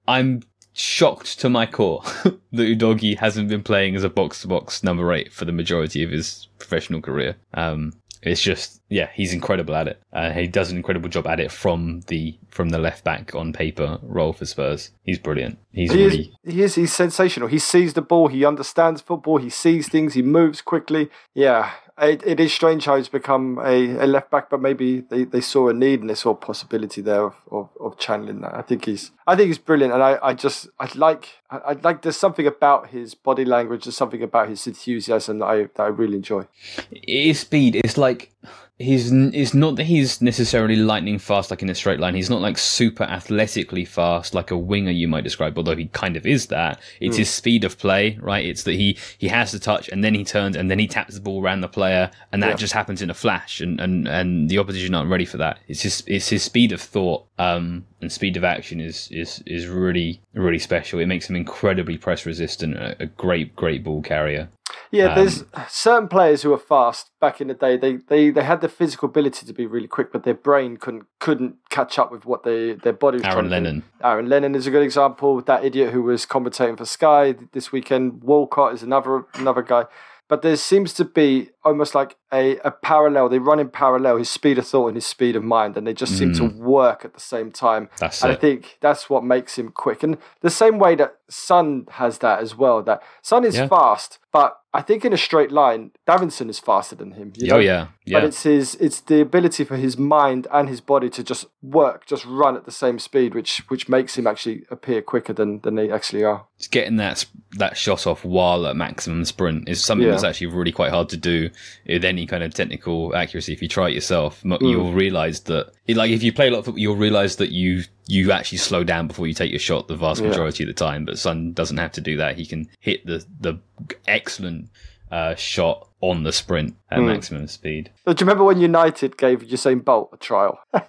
[0.09, 2.39] I'm shocked to my core that
[2.79, 6.11] Udogie hasn't been playing as a box to box number eight for the majority of
[6.11, 7.37] his professional career.
[7.53, 10.01] Um, it's just yeah, he's incredible at it.
[10.13, 13.53] Uh, he does an incredible job at it from the from the left back on
[13.53, 14.91] paper role for Spurs.
[15.03, 15.59] He's brilliant.
[15.73, 16.55] He's he really is.
[16.55, 16.75] He is.
[16.77, 17.49] He's sensational.
[17.49, 18.29] He sees the ball.
[18.29, 19.39] He understands football.
[19.39, 20.15] He sees things.
[20.15, 21.11] He moves quickly.
[21.35, 25.25] Yeah, it, it is strange how he's become a, a left back, but maybe they,
[25.25, 28.55] they saw a need and they saw a possibility there of, of, of channeling that.
[28.55, 32.03] I think he's I think he's brilliant, and I, I just I like I, like
[32.03, 33.85] there's something about his body language.
[33.85, 36.47] There's something about his enthusiasm that I that I really enjoy.
[36.91, 38.33] his speed is like
[38.79, 42.15] he's it's not that he's necessarily lightning fast like in a straight line.
[42.15, 46.17] He's not like super athletically fast like a winger you might describe although he kind
[46.17, 46.81] of is that.
[47.01, 48.45] It's his speed of play right?
[48.45, 51.15] It's that he he has the touch and then he turns and then he taps
[51.15, 52.57] the ball around the player and that Yeah.
[52.57, 55.59] just happens in a flash and and and the opposition aren't ready for that.
[55.69, 59.67] It's his it's his speed of thought um and speed of action is is is
[59.69, 60.99] really really special.
[60.99, 64.49] It makes him incredibly press resistant a, a great great ball carrier
[64.93, 67.79] Yeah, um, there's certain players who are fast back in the day.
[67.79, 71.07] They, they they had the physical ability to be really quick, but their brain couldn't
[71.19, 73.55] couldn't catch up with what they their body was Aaron trying to do.
[73.55, 73.83] Lennon.
[74.05, 75.41] Aaron Lennon is a good example.
[75.41, 78.23] That idiot who was commentating for Sky this weekend.
[78.23, 79.87] Walcott is another another guy.
[80.29, 83.29] But there seems to be almost like a, a parallel.
[83.29, 85.95] They run in parallel, his speed of thought and his speed of mind, and they
[85.95, 87.87] just seem to work at the same time.
[87.87, 87.97] Mm.
[87.99, 90.03] That's and I think that's what makes him quick.
[90.03, 92.83] And the same way that Son has that as well.
[92.83, 93.69] That Son is Yeah.
[93.69, 97.33] fast, but I think in a straight line, Davinson is faster than him.
[97.37, 100.81] you oh yeah yeah But it's his it's the ability for his mind and his
[100.81, 104.65] body to just work, just run at the same speed, which which makes him actually
[104.71, 106.47] appear quicker than than they actually are.
[106.71, 107.27] getting that
[107.59, 110.13] that shot off while at maximum sprint is something Yeah.
[110.13, 111.51] that's actually really quite hard to do
[111.87, 113.53] with any kind of technical accuracy.
[113.53, 114.55] If you try it yourself, Hmm.
[114.61, 117.83] you'll realize that, like, if you play a lot of football, you'll realize that you
[118.09, 121.05] you actually slow down before you take your shot the vast majority of the time.
[121.05, 122.37] But Son doesn't have to do that.
[122.37, 123.59] He can hit the the
[124.07, 124.69] excellent
[125.11, 127.07] uh, shot on the sprint at Hmm.
[127.07, 127.91] maximum speed.
[128.07, 130.59] Do you remember when United gave Usain Bolt a trial?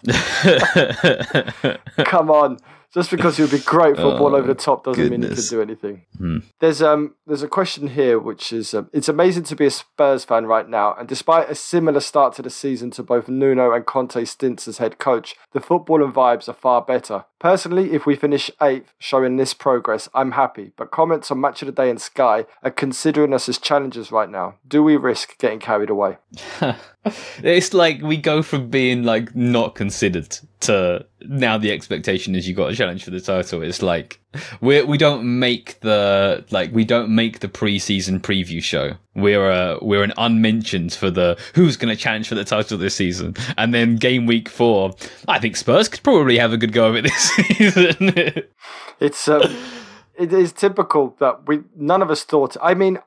[2.05, 2.57] Come on.
[2.93, 5.49] Just because you'd be great football over the top doesn't mean you goodness.
[5.49, 6.41] can do anything.
[6.59, 10.23] There's um there's a question here which is um, it's amazing to be a Spurs
[10.25, 13.85] fan right now, and despite a similar start to the season to both Nuno and
[13.85, 17.25] Conte stints as head coach, the football and vibes are far better.
[17.43, 20.71] Personally, if we finish eighth, showing this progress, I'm happy.
[20.77, 24.29] But comments on Match of the Day and Sky are considering us as challengers right
[24.29, 24.55] now.
[24.65, 26.19] Do we risk getting carried away?
[27.43, 32.55] it's like we go from being like not considered to now the expectation is you
[32.55, 33.61] got a challenge for the title.
[33.61, 34.21] It's like
[34.61, 38.93] we we don't make the like we don't make the preseason preview show.
[39.15, 42.95] We're uh, we're an unmentioned for the who's going to challenge for the title this
[42.95, 44.93] season, and then game week four.
[45.27, 48.13] I think Spurs could probably have a good go of it this season.
[48.99, 49.55] It's um,
[50.15, 52.55] it is typical that we none of us thought.
[52.61, 52.99] I mean,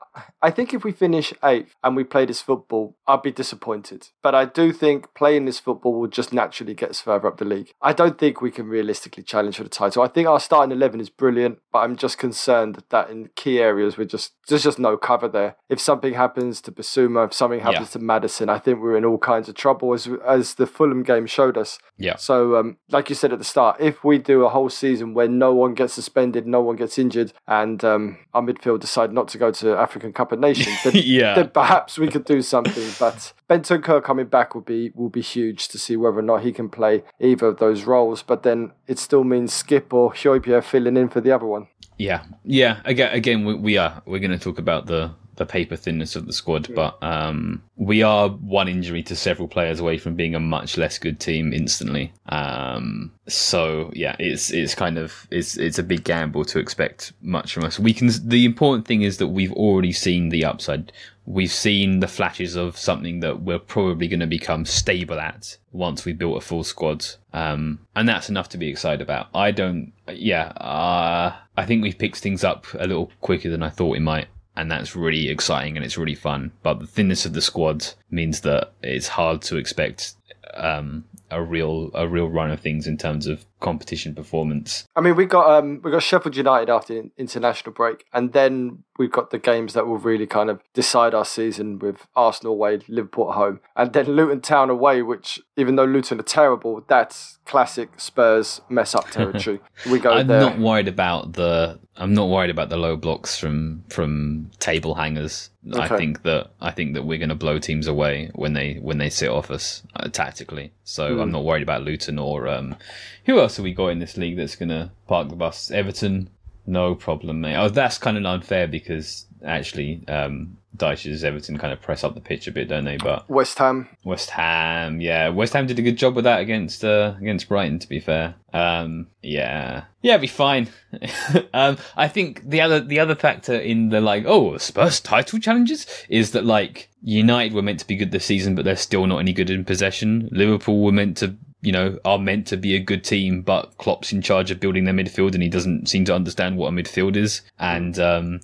[0.43, 4.09] I think if we finish eighth and we play this football, I'd be disappointed.
[4.23, 7.45] But I do think playing this football will just naturally get us further up the
[7.45, 7.73] league.
[7.81, 10.03] I don't think we can realistically challenge for the title.
[10.03, 13.97] I think our starting eleven is brilliant, but I'm just concerned that in key areas
[13.97, 15.57] we're just there's just no cover there.
[15.69, 19.19] If something happens to Bissouma, if something happens to Maddison, I think we're in all
[19.19, 21.79] kinds of trouble as as the Fulham game showed us.
[21.99, 25.15] yeah, So, um, like you said at the start, if we do a whole season
[25.15, 29.29] where no one gets suspended, no one gets injured, and um, our midfield decide not
[29.29, 31.35] to go to African Cup of Nations, then, Yeah.
[31.35, 32.89] then perhaps we could do something.
[32.99, 36.43] But Benton Bentancur coming back will be will be huge to see whether or not
[36.43, 38.23] he can play either of those roles.
[38.23, 41.67] But then it still means Skip or Højbjerg filling in for the other one.
[41.99, 42.81] Yeah, yeah.
[42.85, 46.27] Again, again, we, we are we're going to talk about the the paper thinness of
[46.27, 50.41] the squad, but um, we are one injury to several players away from being a
[50.41, 52.13] much less good team instantly.
[52.29, 57.53] Um, so yeah, it's it's kind of it's it's a big gamble to expect much
[57.53, 57.79] from us.
[57.79, 58.11] We can.
[58.25, 60.93] The important thing is that we've already seen the upside.
[61.27, 66.05] We've seen the flashes of something that we're probably going to become stable at once
[66.05, 67.05] we built a full squad.
[67.33, 69.29] Um, and that's enough to be excited about.
[69.35, 73.71] I don't, yeah, uh, I think we've picked things up a little quicker than I
[73.71, 74.29] thought we might.
[74.57, 76.53] And that's really exciting and it's really fun.
[76.63, 80.15] But the thinness of the squad means that it's hard to expect
[80.55, 84.87] um, a real a real run of things in terms of competition performance.
[84.97, 88.85] I mean, we got um, we got Sheffield United after the international break, and then
[88.99, 92.81] we've got the games that will really kind of decide our season with Arsenal away,
[92.89, 95.03] Liverpool at home, and then Luton Town away.
[95.03, 99.61] Which, even though Luton are terrible, that's classic Spurs mess up territory.
[99.91, 100.41] we go I'm there.
[100.41, 105.51] not worried about the I'm not worried about the low blocks from from table hangers.
[105.75, 108.99] I think that I think that we're going to blow teams away when they when
[108.99, 110.73] they sit off us uh, tactically.
[110.85, 111.21] So Hmm.
[111.23, 112.77] I'm not worried about Luton or um,
[113.25, 115.71] who else have we got in this league that's going to park the bus?
[115.71, 116.29] Everton,
[116.67, 117.57] no problem, mate.
[117.57, 122.21] Oh, that's kind of unfair because actually um, Dyche's Everton kind of press up the
[122.21, 122.97] pitch a bit, don't they?
[122.97, 123.89] But West Ham.
[124.05, 127.79] West Ham, yeah, West Ham did a good job with that against uh, against Brighton.
[127.79, 130.69] To be fair, um, yeah, yeah, it'd be fine.
[131.55, 135.87] um, I think the other the other factor in the like, oh, Spurs title challenges
[136.09, 139.19] is that like United were meant to be good this season, but they're still not
[139.19, 140.29] any good in possession.
[140.33, 141.37] Liverpool were meant to.
[141.67, 144.85] You know, are meant to be a good team, but Klopp's in charge of building
[144.85, 147.43] their midfield, and he doesn't seem to understand what a midfield is.
[147.59, 148.41] And um,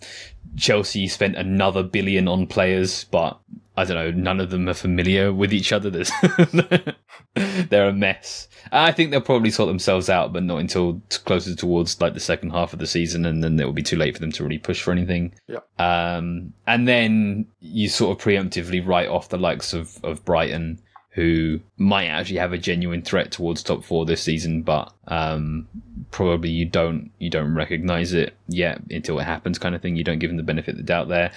[0.56, 3.38] Chelsea spent another billion on players, but
[3.76, 5.88] I don't know, none of them are familiar with each other.
[5.90, 6.10] There's
[7.34, 8.48] they're a mess.
[8.70, 12.20] I think they'll probably sort themselves out, but not until t- closer towards like the
[12.20, 14.42] second half of the season, and then it will be too late for them to
[14.42, 15.32] really push for anything.
[15.46, 15.60] Yeah.
[15.78, 20.80] Um, and then you sort of preemptively write off the likes of, of Brighton,
[21.12, 25.68] who might actually have a genuine threat towards top four this season, but um,
[26.10, 29.96] probably you don't you don't recognize it yet until it happens, kind of thing.
[29.96, 31.32] You don't give them the benefit of the doubt there.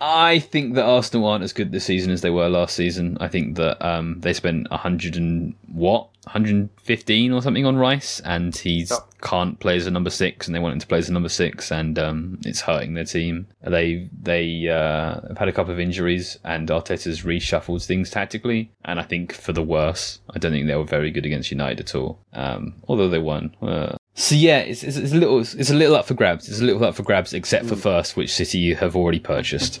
[0.00, 3.18] I think that Arsenal aren't as good this season as they were last season.
[3.20, 7.64] I think that um, they spent a hundred and what, hundred and fifteen or something
[7.66, 8.98] on Rice, and he Yep.
[9.22, 11.28] can't play as a number six, and they want him to play as a number
[11.28, 13.46] six, and um, it's hurting their team.
[13.62, 19.00] They they uh, have had a couple of injuries, and Arteta's reshuffled things tactically, and
[19.00, 20.20] I think for the worse.
[20.34, 23.54] I don't think they were very good against United at all, um, although they won.
[23.62, 26.48] Uh, so yeah, it's, it's, it's a little it's a little up for grabs.
[26.48, 29.80] It's a little up for grabs, except for first, which City you have already purchased.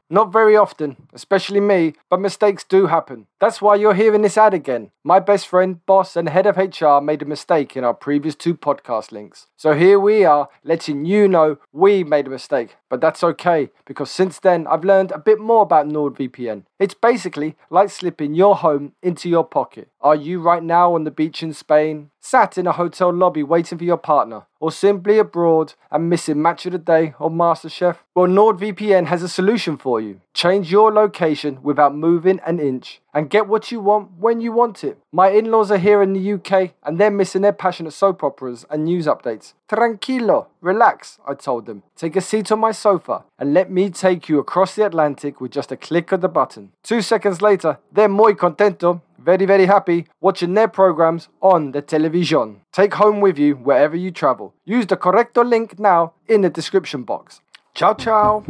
[0.13, 3.27] Not very often, especially me, but mistakes do happen.
[3.39, 4.91] That's why you're hearing this ad again.
[5.05, 8.53] My best friend, boss, and head of HR made a mistake in our previous two
[8.53, 9.47] podcast links.
[9.55, 12.75] So here we are, letting you know we made a mistake.
[12.89, 16.65] But that's okay, because since then I've learned a bit more about NordVPN.
[16.77, 19.87] It's basically like slipping your home into your pocket.
[20.01, 23.77] Are you right now on the beach in Spain, sat in a hotel lobby waiting
[23.77, 27.97] for your partner, or simply abroad and missing Match of the Day or MasterChef?
[28.13, 30.19] Well, NordVPN has a solution for you.
[30.33, 34.83] Change your location without moving an inch and get what you want when you want
[34.83, 34.97] it.
[35.13, 38.65] My in laws are here in the UK and they're missing their passionate soap operas
[38.69, 39.53] and news updates.
[39.69, 41.83] Tranquilo, relax, I told them.
[41.95, 45.51] Take a seat on my sofa and let me take you across the Atlantic with
[45.53, 46.73] just a click of the button.
[46.83, 52.59] Two seconds later, they're muy contento, very, very happy watching their programs on the television.
[52.73, 54.53] Take home with you wherever you travel.
[54.65, 57.39] Use the correcto link now in the description box.
[57.73, 58.43] Ciao, ciao.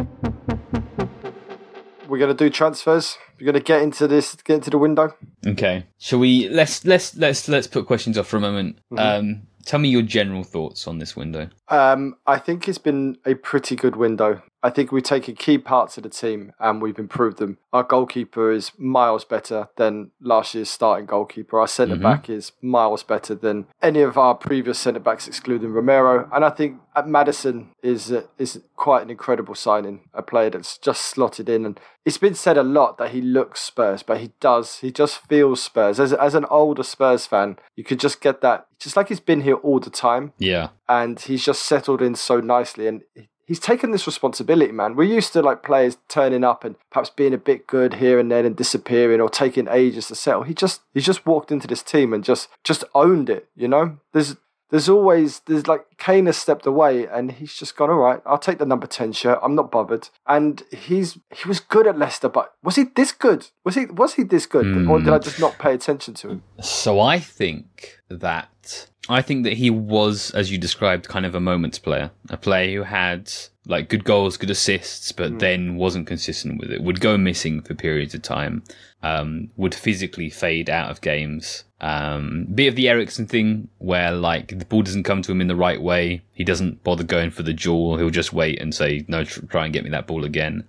[2.08, 3.18] We're gonna do transfers.
[3.40, 5.16] We're gonna get into this, get into the window.
[5.46, 5.86] Okay.
[5.98, 8.80] Shall we let's let's let's let's put questions off for a moment.
[8.98, 11.50] Um tell me your general thoughts on this window.
[11.70, 14.42] Um, I think it's been a pretty good window.
[14.64, 17.58] I think we've taken key parts of the team and we've improved them.
[17.74, 21.60] Our goalkeeper is miles better than last year's starting goalkeeper.
[21.60, 26.30] Our centre back is miles better than any of our previous centre backs, excluding Romero.
[26.32, 30.02] And I think Maddison is uh, is quite an incredible signing.
[30.14, 33.62] A player that's just slotted in, and it's been said a lot that he looks
[33.62, 34.80] Spurs, but he does.
[34.80, 36.00] He just feels Spurs.
[36.00, 38.68] As as an older Spurs fan, you could just get that.
[38.78, 40.34] Just like he's been here all the time.
[40.38, 40.70] Yeah.
[40.88, 42.88] and he's just settled in so nicely.
[42.88, 43.02] And
[43.46, 44.96] he's taken this responsibility man.
[44.96, 48.32] We're used to like players turning up and perhaps being a bit good here and
[48.32, 50.44] then and disappearing or taking ages to settle.
[50.44, 53.98] He just he's just walked into this team and just just owned it you know?
[54.14, 54.38] There's
[54.72, 58.40] there's always there's like Kane has stepped away and he's just gone all right I'll
[58.40, 59.40] take the number 10 shirt.
[59.44, 60.10] I'm not bothered.
[60.26, 63.48] And he's he was good at Leicester but was he this good?
[63.64, 64.88] Was he was he this good?
[64.88, 66.44] Or did I just not pay attention to him?
[66.62, 71.40] So I think that I think that he was, as you described, kind of a
[71.40, 73.32] moments player, a player who had
[73.66, 76.82] like good goals, good assists, but then wasn't consistent with it.
[76.82, 78.64] Would go missing for periods of time.
[79.04, 81.64] Um, would physically fade out of games.
[81.80, 85.48] Um, bit of the Eriksen thing, where like the ball doesn't come to him in
[85.48, 86.22] the right way.
[86.34, 87.98] He doesn't bother going for the jewel.
[87.98, 90.68] He'll just wait and say, "No, tr- try and get me that ball again."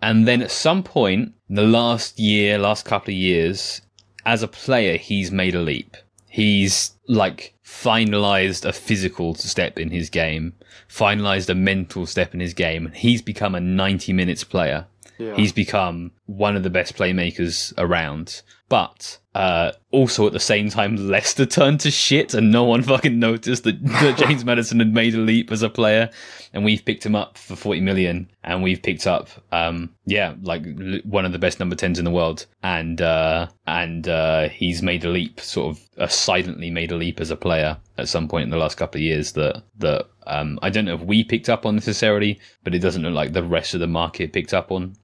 [0.00, 3.80] And then at some point, in the last year, last couple of years,
[4.24, 5.96] as a player, he's made a leap.
[6.28, 10.54] He's like finalized a physical step in his game,
[10.88, 12.86] finalized a mental step in his game.
[12.86, 14.86] And he's become a 90 minutes player.
[15.34, 18.42] He's become one of the best playmakers around.
[18.68, 23.18] But uh, also at the same time, Leicester turned to shit, and no one fucking
[23.18, 26.10] noticed that, that James Maddison had made a leap as a player,
[26.52, 30.66] and we've picked him up for forty million, and we've picked up, um, yeah, like
[30.66, 34.82] l- one of the best number tens in the world, and uh, and uh, he's
[34.82, 38.26] made a leap, sort of uh, silently made a leap as a player at some
[38.26, 41.22] point in the last couple of years that that um, I don't know if we
[41.22, 44.54] picked up on necessarily, but it doesn't look like the rest of the market picked
[44.54, 44.96] up on.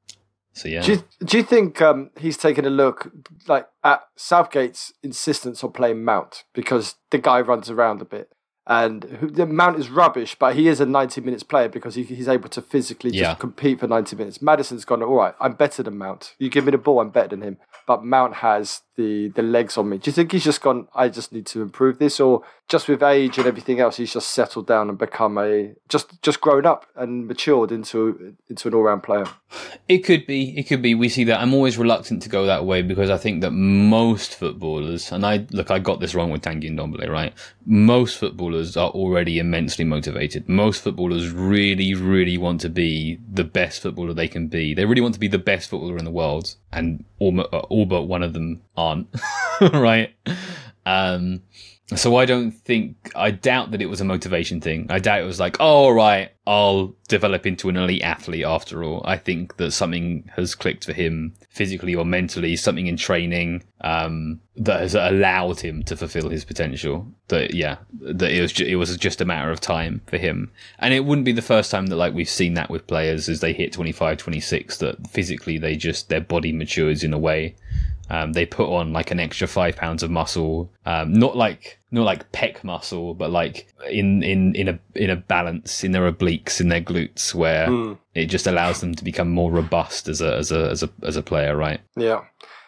[0.55, 0.83] So yeah.
[0.83, 3.11] Do you, do you think um, he's taken a look
[3.49, 8.31] like at Southgate's insistence on playing Mount because the guy runs around a bit
[8.67, 12.05] and who, the Mount is rubbish, but he is a ninety minutes player because he,
[12.05, 13.35] he's able to physically just Yeah.
[13.35, 14.41] compete for ninety minutes.
[14.43, 15.35] Maddison's gone all right.
[15.41, 16.35] I'm better than Mount.
[16.39, 17.57] You give me the ball, I'm better than him.
[17.87, 19.99] But Mount has the the legs on me.
[19.99, 20.89] Do you think he's just gone?
[20.95, 24.31] I just need to improve this, or just with age and everything else, he's just
[24.31, 28.83] settled down and become a just just grown up and matured into into an all
[28.83, 29.27] round player.
[29.89, 30.59] It could be.
[30.59, 30.95] It could be.
[30.95, 31.41] We see that.
[31.41, 35.47] I'm always reluctant to go that way because I think that most footballers, and I
[35.51, 37.35] look, I got this wrong with Tanguy Ndombele, right?
[37.67, 40.49] Most footballers are already immensely motivated.
[40.49, 44.75] Most footballers really, really want to be the best footballer they can be.
[44.75, 48.05] They really want to be the best footballer in the world, and all, all but
[48.05, 49.09] one of them aren't,
[49.73, 50.15] right?
[50.85, 51.43] Um,
[51.97, 54.87] so I don't think, I doubt that it was a motivation thing.
[54.89, 58.83] I doubt it was like, oh, all right, I'll develop into an elite athlete after
[58.83, 59.03] all.
[59.05, 64.41] I think that something has clicked for him physically or mentally, something in training, um,
[64.57, 67.07] that has allowed him to fulfill his potential.
[67.29, 70.51] That, yeah, that it was, ju- it was just a matter of time for him.
[70.79, 73.41] And it wouldn't be the first time that, like, we've seen that with players as
[73.41, 77.55] they hit 25, 26, that physically they just, their body matures in a way
[78.11, 82.05] um, they put on like an extra five pounds of muscle, um, not like not
[82.05, 86.61] like pec muscle, but like in in in a in a balance in their obliques
[86.61, 87.99] in their glutes, where mm.
[88.15, 91.17] it just allows them to become more robust as a as a as a as
[91.17, 91.81] a player, right?
[91.97, 92.25] Yeah.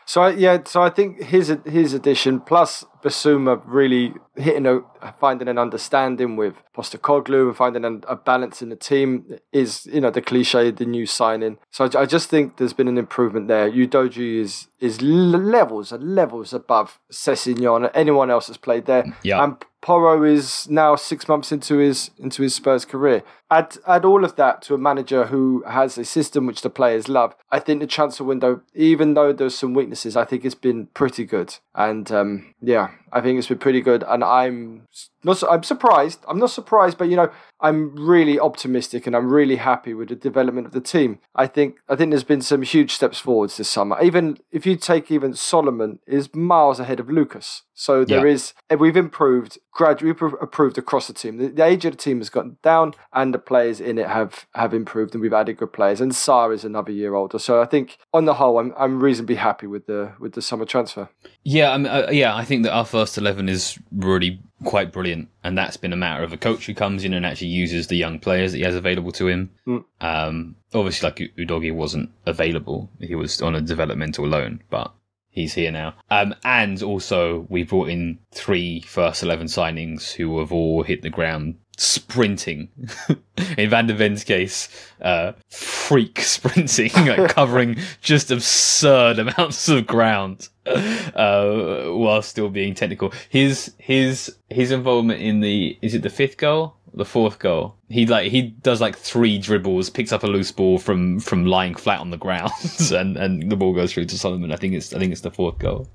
[0.07, 4.81] So I, yeah, so I think his his addition plus Bissouma really hitting a
[5.21, 10.01] finding an understanding with Postecoglou and finding a, a, balance in the team is you
[10.01, 11.59] know the cliche the new signing.
[11.71, 13.71] So I, I just think there's been an improvement there.
[13.71, 19.05] Udogie is is levels and levels above Sessegnon and anyone else that's played there.
[19.23, 19.45] Yeah.
[19.45, 23.23] And Porro is now six months into his into his Spurs career.
[23.51, 27.07] Add add all of that to a manager who has a system which the players
[27.07, 27.37] love.
[27.51, 31.27] I think the transfer window, even though there's some weaknesses, I think it's been pretty
[31.27, 31.57] good.
[31.75, 34.05] And um, yeah, I think it's been pretty good.
[34.07, 34.87] And I'm
[35.23, 36.21] not I'm surprised.
[36.29, 37.31] I'm not surprised, but you know,
[37.65, 41.19] I'm really optimistic and I'm really happy with the development of the team.
[41.35, 43.97] I think I think there's been some huge steps forwards this summer.
[44.03, 47.62] Even if you take even Solomon is miles ahead of Lucas.
[47.73, 48.35] So there yeah.
[48.35, 51.39] is we've improved gradually improved across the team.
[51.39, 54.47] The, the, age of the team has gotten down and the players in it have
[54.55, 56.03] have improved and we've added good players.
[56.03, 57.39] And Sarr is another year older.
[57.39, 60.67] So I think on the whole I'm I'm reasonably happy with the with the summer
[60.67, 61.09] transfer.
[61.45, 65.29] Yeah, I mean, uh, yeah, I think that our first eleven is really quite brilliant,
[65.43, 67.97] and that's been a matter of a coach who comes in and actually uses the
[67.97, 69.51] young players that he has available to him.
[69.67, 69.85] Mm.
[70.01, 74.93] Um, obviously, like Udogie wasn't available; he was on a developmental loan, but
[75.29, 75.95] he's here now.
[76.11, 81.11] Um, and also, we brought in three first eleven signings who have all hit the
[81.11, 82.68] ground sprinting.
[83.59, 84.68] in Van der Ven's case,
[85.01, 93.12] uh, freak sprinting, like covering just absurd amounts of ground uh, while still being technical.
[93.29, 96.77] His his his involvement in the is it the fifth goal?
[96.93, 97.75] The fourth goal.
[97.89, 101.75] He like he does like three dribbles, picks up a loose ball from from lying
[101.75, 102.53] flat on the ground,
[102.93, 104.53] and and the ball goes through to Solomon.
[104.53, 105.89] I think it's I think it's the fourth goal.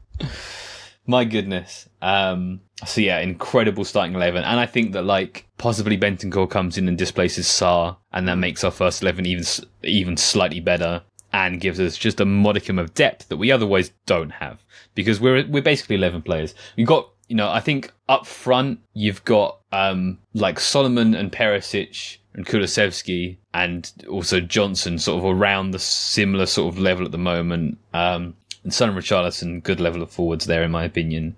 [1.08, 1.90] My goodness.
[2.04, 6.88] Um, so yeah, incredible starting eleven, and I think that like possibly Bentancur comes in
[6.88, 9.46] and displaces Sarr, and that makes our first eleven even
[9.84, 11.04] even slightly better,
[11.34, 14.64] and gives us just a modicum of depth that we otherwise don't have
[14.96, 16.56] because we're we're basically eleven players.
[16.78, 22.18] We've got you know I think up front you've got um like Solomon and Perisic
[22.34, 27.18] and Kulusevski and also Johnson sort of around the similar sort of level at the
[27.18, 27.78] moment.
[27.94, 31.36] Um, and Son and Richarlison, good level of forwards there, in my opinion.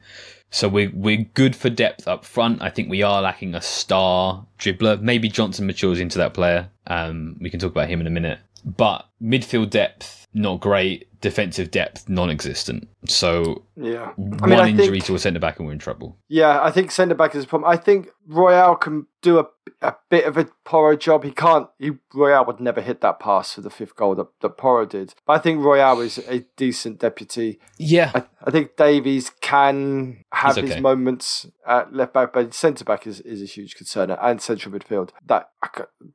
[0.51, 2.61] So we're we're good for depth up front.
[2.61, 5.01] I think we are lacking a star dribbler.
[5.01, 6.69] Maybe Johnson matures into that player.
[6.87, 8.39] Um, we can talk about him in a minute.
[8.65, 11.07] But midfield depth, not great.
[11.21, 12.87] Defensive depth, non-existent.
[13.05, 16.17] So yeah, I mean, one injury think, to a centre back and we're in trouble.
[16.27, 17.69] Yeah, I think centre back is a problem.
[17.69, 19.47] I think Royal can do a,
[19.81, 21.23] a bit of a Porro job.
[21.23, 21.67] He can't.
[21.79, 25.13] He, Royal would never hit that pass for the fifth goal that, that Porro did.
[25.25, 27.59] But I think Royal is a decent deputy.
[27.77, 30.67] Yeah, I, I think Davies can have okay.
[30.67, 34.73] his moments at left back, but centre back is, is a huge concern and central
[34.73, 35.09] midfield.
[35.25, 35.51] That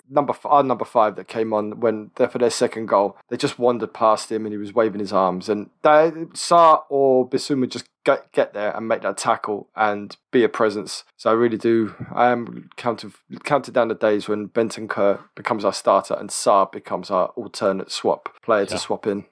[0.08, 3.58] number our number five that came on when they're for their second goal, they just
[3.58, 5.48] wandered past him and he was waving his arms.
[5.48, 10.44] And that, Sarr or Bissouma just get get there and make that tackle and be
[10.44, 11.04] a presence.
[11.16, 11.94] So I really do.
[12.14, 13.12] I am counting
[13.44, 18.30] counting down the days when Bentancur becomes our starter and Sarr becomes our alternate swap
[18.42, 18.66] player yeah.
[18.66, 19.26] to swap in.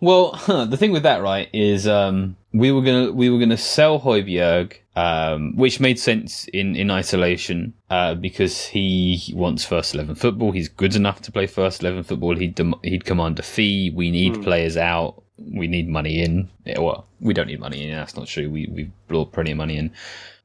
[0.00, 4.00] Well, the thing with that, right, is um, we were gonna we were gonna sell
[4.00, 10.52] Højbjerg, um, which made sense in in isolation uh, because he wants first eleven football.
[10.52, 12.36] He's good enough to play first eleven football.
[12.36, 13.90] He'd dem- he'd command a fee.
[13.94, 14.44] We need mm.
[14.44, 16.48] players out we need money in.
[16.76, 17.96] Well, we don't need money in.
[17.96, 18.50] That's not true.
[18.50, 19.92] We we brought plenty of money in.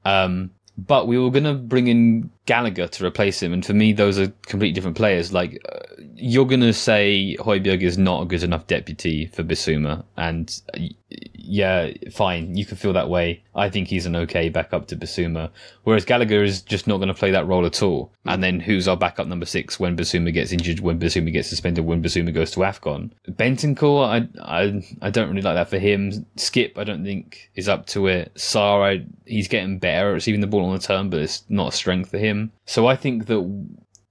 [0.05, 3.93] Um, but we were going to bring in Gallagher to replace him, and for me,
[3.93, 5.31] those are completely different players.
[5.31, 5.79] Like uh,
[6.15, 10.61] you're going to say Højbjerg is not a good enough deputy for Bissouma, and
[11.43, 13.43] yeah, fine, you can feel that way.
[13.55, 15.49] I think he's an okay backup to Bissouma.
[15.83, 18.13] Whereas Gallagher is just not going to play that role at all.
[18.25, 21.85] And then who's our backup number six when Bissouma gets injured, when Bissouma gets suspended,
[21.85, 23.11] when Bissouma goes to AFCON?
[23.29, 26.25] Bentancur, I, I, I don't really like that for him.
[26.35, 28.33] Skip, I don't think is up to it.
[28.35, 31.73] Sarr, I, he's getting better at receiving the ball on the turn, but it's not
[31.73, 32.51] a strength for him.
[32.65, 33.41] So I think that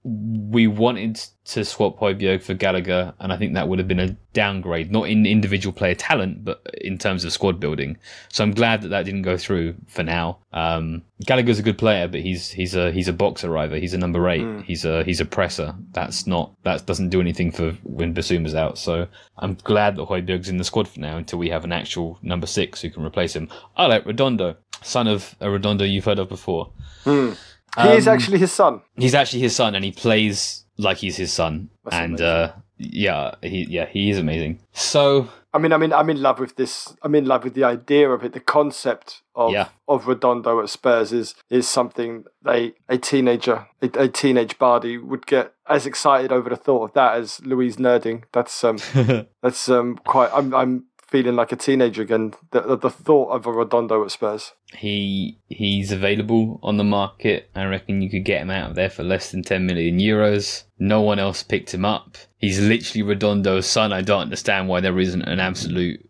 [0.03, 4.15] we wanted to swap Højbjerg for Gallagher, and I think that would have been a
[4.33, 7.97] downgrade, not in individual player talent, but in terms of squad building.
[8.29, 10.39] So I'm glad that that didn't go through for now.
[10.53, 13.77] Um, Gallagher's a good player, but he's he's a he's a boxer either.
[13.77, 14.41] He's a number eight.
[14.41, 14.63] Mm.
[14.63, 15.75] He's a he's a presser.
[15.91, 18.79] That's not that doesn't do anything for when Bissouma's out.
[18.79, 22.17] So I'm glad that Højbjerg's in the squad for now until we have an actual
[22.23, 23.49] number six who can replace him.
[23.77, 26.71] I like Redondo, son of a Redondo you've heard of before.
[27.05, 27.37] Mm.
[27.75, 28.81] He um, is actually his son.
[28.95, 31.69] He's actually his son, and he plays like he's his son.
[31.83, 34.59] That's and uh, yeah, he yeah he is amazing.
[34.73, 36.95] So I mean, I mean, I'm in love with this.
[37.01, 38.31] I'm in love with the idea of it.
[38.31, 39.69] The concept of yeah.
[39.87, 45.25] of Redondo at Spurs is is something they a teenager, a, a teenage Bardi would
[45.25, 48.23] get as excited over the thought of that as Louise Nerding.
[48.31, 48.77] That's um,
[49.41, 50.29] that's um, quite.
[50.33, 52.33] I'm I'm feeling like a teenager again.
[52.51, 54.53] The, the thought of a Redondo at Spurs.
[54.73, 57.51] He he's available on the market.
[57.53, 60.63] I reckon you could get him out of there for less than ten million euros.
[60.79, 62.17] No one else picked him up.
[62.37, 63.93] He's literally Redondo's son.
[63.93, 66.09] I don't understand why there isn't an absolute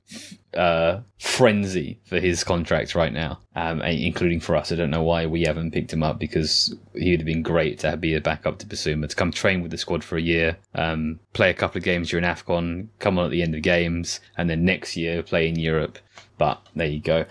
[0.55, 4.71] uh, frenzy for his contract right now, um, including for us.
[4.71, 7.79] I don't know why we haven't picked him up because he would have been great
[7.79, 10.57] to be a backup to Bissouma, to come train with the squad for a year,
[10.75, 14.19] um, play a couple of games during AFCON, come on at the end of games,
[14.37, 15.99] and then next year play in Europe.
[16.37, 17.25] But there you go.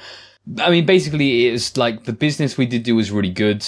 [0.59, 3.67] I mean, basically, it's like the business we did do was really good.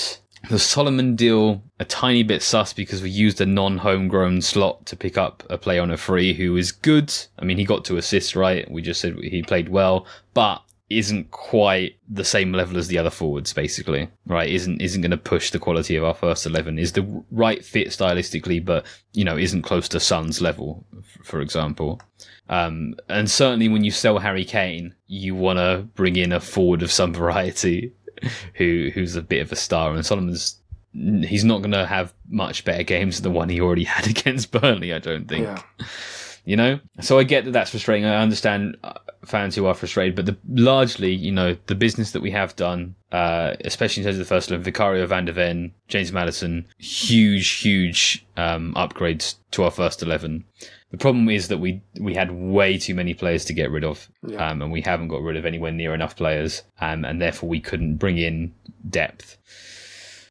[0.51, 4.97] The Solomon deal, a tiny bit sus because we used a non homegrown slot to
[4.97, 7.13] pick up a play on a free who is good.
[7.39, 8.69] I mean, he got to assist, right?
[8.71, 13.11] We just said he played well, but isn't quite the same level as the other
[13.11, 14.49] forwards, basically, right?
[14.49, 16.79] Isn't isn't going to push the quality of our first eleven.
[16.79, 20.85] Is the right fit stylistically, but you know, isn't close to Son's level,
[21.23, 22.01] for example.
[22.49, 26.83] Um, and certainly, when you sell Harry Kane, you want to bring in a forward
[26.83, 27.93] of some variety
[28.55, 30.59] who who's a bit of a star, and Solomon's
[30.95, 34.51] he's not going to have much better games than the one he already had against
[34.51, 34.93] Burnley.
[34.93, 35.47] I don't think.
[35.47, 35.63] Yeah.
[36.45, 38.05] You know, so I get that that's frustrating.
[38.05, 38.95] I understand uh,
[39.25, 42.97] fans who are frustrated, but the, largely, you know, the business that we have done,
[43.13, 47.49] uh, especially in terms of the first eleven, Vicario van der Ven, James Maddison, huge,
[47.49, 50.45] huge um, upgrades to our first eleven.
[50.93, 54.09] The problem is that we we had way too many players to get rid of,
[54.27, 54.51] yeah.
[54.51, 57.61] um, and we haven't got rid of anywhere near enough players, um, and therefore we
[57.61, 58.55] couldn't bring in
[58.89, 59.39] depth.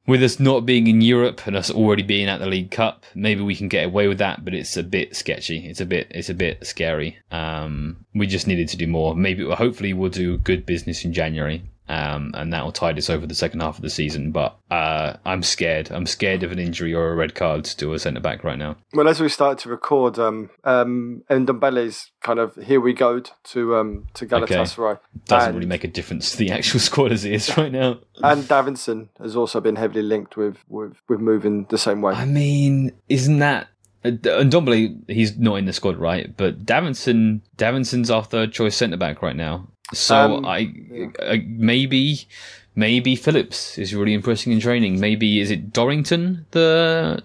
[0.05, 3.41] With us not being in Europe and us already being at the League Cup, maybe
[3.41, 5.67] we can get away with that, but it's a bit sketchy.
[5.67, 7.17] It's a bit it's a bit scary.
[7.31, 9.15] Um, we just needed to do more.
[9.15, 13.27] Maybe hopefully we'll do good business in January um, and that will tide us over
[13.27, 14.31] the second half of the season.
[14.31, 15.91] But uh, I'm scared.
[15.91, 18.77] I'm scared of an injury or a red card to a centre back right now.
[18.93, 23.75] Well, as we started to record, um, um, Ndombele's kind of here we go to
[23.75, 24.93] um, to Galatasaray.
[24.93, 25.01] Okay.
[25.25, 27.99] Doesn't and, really make a difference to the actual squad as it is right now.
[28.23, 32.13] And Davinson has also been heavily linked with with, with moving the same way.
[32.13, 33.67] I mean, isn't that
[34.03, 36.35] and Ndombele, he's not in the squad, right?
[36.35, 39.67] But Davinson, Davinson's our third choice centre back right now.
[39.93, 40.73] So um, I,
[41.21, 42.27] I, maybe
[42.75, 44.99] maybe Phillips is really impressing in training.
[44.99, 47.23] Maybe is it Dorrington the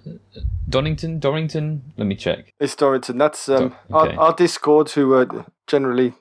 [0.69, 1.83] Donington Dorrington?
[1.97, 2.53] Let me check.
[2.59, 3.19] It's Dorrington.
[3.19, 4.17] That's um, okay.
[4.17, 6.15] our, our Discord who are generally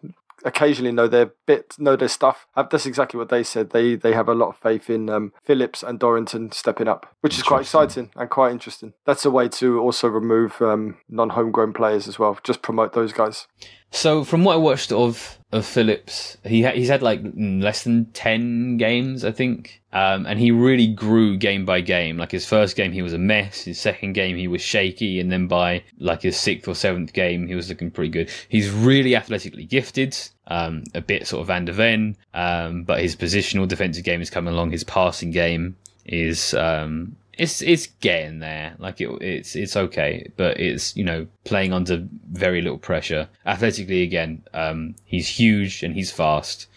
[0.46, 2.48] occasionally know their bit, know their stuff.
[2.56, 3.72] That's exactly what they said.
[3.72, 7.36] They they have a lot of faith in um, Phillips and Dorrington stepping up, which
[7.36, 8.94] is quite exciting and quite interesting.
[9.06, 12.38] That's a way to also remove um, non-homegrown players as well.
[12.44, 13.48] Just promote those guys.
[13.96, 18.06] So from what I watched of of Phillips, he ha- he's had like less than
[18.12, 22.18] ten games, I think, um, and he really grew game by game.
[22.18, 23.64] Like his first game, he was a mess.
[23.64, 27.48] His second game, he was shaky, and then by like his sixth or seventh game,
[27.48, 28.30] he was looking pretty good.
[28.50, 30.18] He's really athletically gifted,
[30.48, 34.30] um, a bit sort of Van der Ven, um, but his positional defensive game is
[34.30, 34.72] coming along.
[34.72, 38.76] His passing game is um, it's it's getting there.
[38.80, 43.30] Like it, it's it's okay, but it's you know playing under very little pressure.
[43.46, 46.68] Athletically, again, um, he's huge and he's fast.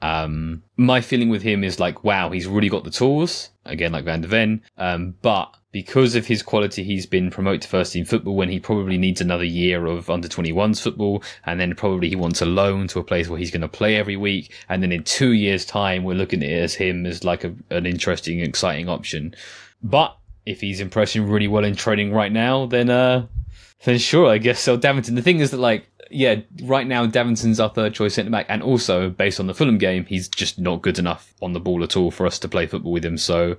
[0.00, 3.50] Um, my feeling with him is like, wow, he's really got the tools.
[3.64, 7.68] Again, like Van der Ven, um, but because of his quality, he's been promoted to
[7.68, 11.22] first team football when he probably needs another year of under 21s football.
[11.46, 13.96] And then probably he wants a loan to a place where he's going to play
[13.96, 14.52] every week.
[14.68, 17.54] And then in two years time, we're looking at it as him as like a,
[17.70, 19.34] an interesting, exciting option.
[19.82, 20.16] But
[20.46, 23.26] if he's impressing really well in training right now, then uh,
[23.84, 24.78] then sure, I guess so.
[24.78, 25.14] Davinson.
[25.14, 28.62] The thing is that like yeah, right now Davinson's our third choice centre back, and
[28.62, 31.96] also based on the Fulham game, he's just not good enough on the ball at
[31.96, 33.16] all for us to play football with him.
[33.16, 33.56] So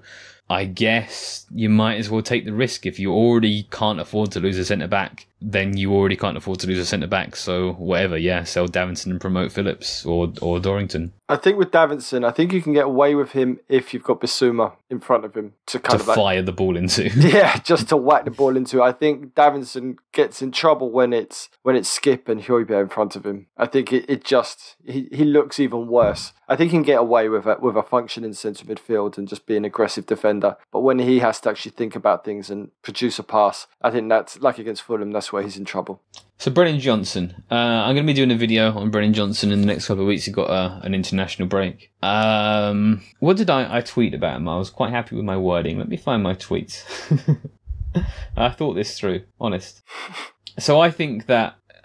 [0.50, 4.40] I guess you might as well take the risk if you already can't afford to
[4.40, 5.26] lose a centre back.
[5.46, 7.36] Then you already can't afford to lose a centre back.
[7.36, 11.12] So whatever, yeah, sell Davinson and promote Phillips or or Dorrington.
[11.30, 14.22] I think with Davinson, I think you can get away with him if you've got
[14.22, 17.10] Bissouma in front of him to kind to of like- fire the ball into.
[17.34, 18.82] Yeah, just to whack the ball into.
[18.84, 23.16] I think Davinson gets in trouble when it's when it's Skip and Højbjerg in front
[23.16, 23.48] of him.
[23.58, 26.34] I think it, it just he, he looks even worse.
[26.48, 29.46] I think he can get away with it with a functioning centre midfield and just
[29.48, 30.58] be an aggressive defender.
[30.72, 34.10] But when he has to actually think about things and produce a pass, I think
[34.10, 35.12] that's like against Fulham.
[35.12, 36.02] That's where he's in trouble.
[36.38, 39.62] So Brennan Johnson, uh, I'm going to be doing a video on Brennan Johnson in
[39.62, 40.26] the next couple of weeks.
[40.26, 41.92] He got uh, an international break.
[42.02, 44.48] Um, what did I, I tweet about him?
[44.48, 45.78] I was quite happy with my wording.
[45.78, 46.84] Let me find my tweets.
[48.38, 49.82] I thought this through, honest.
[50.60, 51.76] So I think that uh,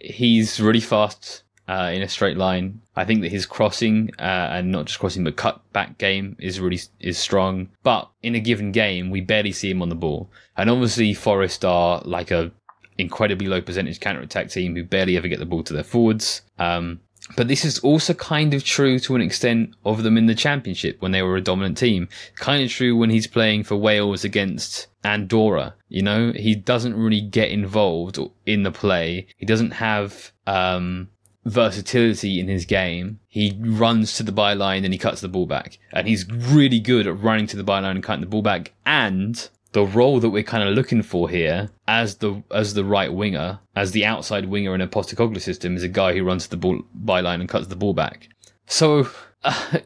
[0.00, 2.80] he's really fast uh, in a straight line.
[2.94, 6.60] I think that his crossing uh, and not just crossing but cut back game is
[6.60, 7.70] really is strong.
[7.82, 10.30] But in a given game, we barely see him on the ball.
[10.56, 12.52] And obviously, Forest are like a
[12.98, 16.42] incredibly low percentage counter attack team who barely ever get the ball to their forwards.
[16.58, 17.00] Um,
[17.36, 21.00] but this is also kind of true to an extent of them in the championship
[21.00, 22.08] when they were a dominant team.
[22.36, 25.74] Kind of true when he's playing for Wales against Andorra.
[25.88, 29.26] You know, he doesn't really get involved in the play.
[29.38, 31.08] He doesn't have um,
[31.44, 33.18] versatility in his game.
[33.26, 35.78] He runs to the byline and he cuts the ball back.
[35.92, 38.72] And he's really good at running to the byline and cutting the ball back.
[38.84, 43.12] And the role that we're kind of looking for here as the as the right
[43.12, 46.56] winger, as the outside winger in a Postecoglou system, is a guy who runs the
[46.56, 48.30] ball byline and cuts the ball back.
[48.64, 49.06] So,
[49.44, 49.78] uh,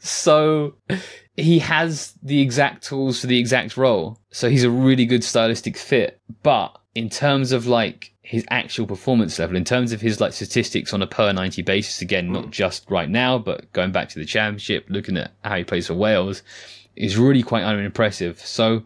[0.00, 0.74] so
[1.34, 4.20] he has the exact tools for the exact role.
[4.32, 6.20] So he's a really good stylistic fit.
[6.42, 10.92] But in terms of like his actual performance level, in terms of his like statistics
[10.92, 14.26] on a per 90 basis, again, not just right now, but going back to the
[14.26, 16.42] championship, looking at how he plays for Wales,
[17.00, 18.40] is really quite unimpressive.
[18.40, 18.84] So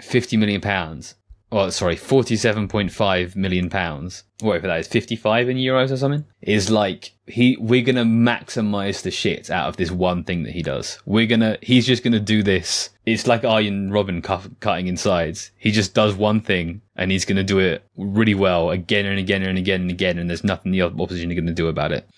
[0.00, 1.14] 50 million pounds.
[1.52, 7.12] Well, sorry, 47.5 million pounds, whatever that is, 55 in euros or something, is like,
[7.26, 11.00] he, we're gonna maximize the shit out of this one thing that he does.
[11.06, 12.90] We're gonna, he's just gonna do this.
[13.04, 15.50] It's like Arjen Robben cu- cutting insides.
[15.56, 19.42] He just does one thing and he's gonna do it really well again and again
[19.42, 22.08] and again and again and there's nothing the opposition are gonna do about it.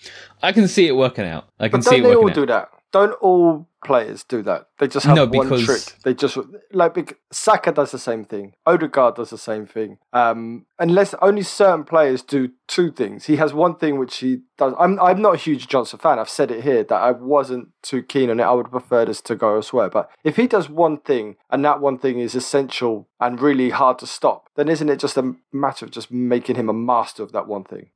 [0.43, 1.47] I can see it working out.
[1.59, 2.69] I can But see it don't they working all do that?
[2.93, 4.67] Don't all players do that?
[4.77, 5.81] They just have No, one trick.
[6.03, 6.37] They just
[6.71, 8.53] like Saka does the same thing.
[8.67, 9.97] Odegaard does the same thing.
[10.13, 13.25] Um, unless only certain players do two things.
[13.25, 14.73] He has one thing which he does.
[14.79, 16.19] I'm I'm not a huge Johnson fan.
[16.19, 18.43] I've said it here that I wasn't too keen on it.
[18.43, 19.89] I would prefer this to go elsewhere.
[19.89, 23.97] But if he does one thing and that one thing is essential and really hard
[23.99, 27.31] to stop, then isn't it just a matter of just making him a master of
[27.31, 27.89] that one thing?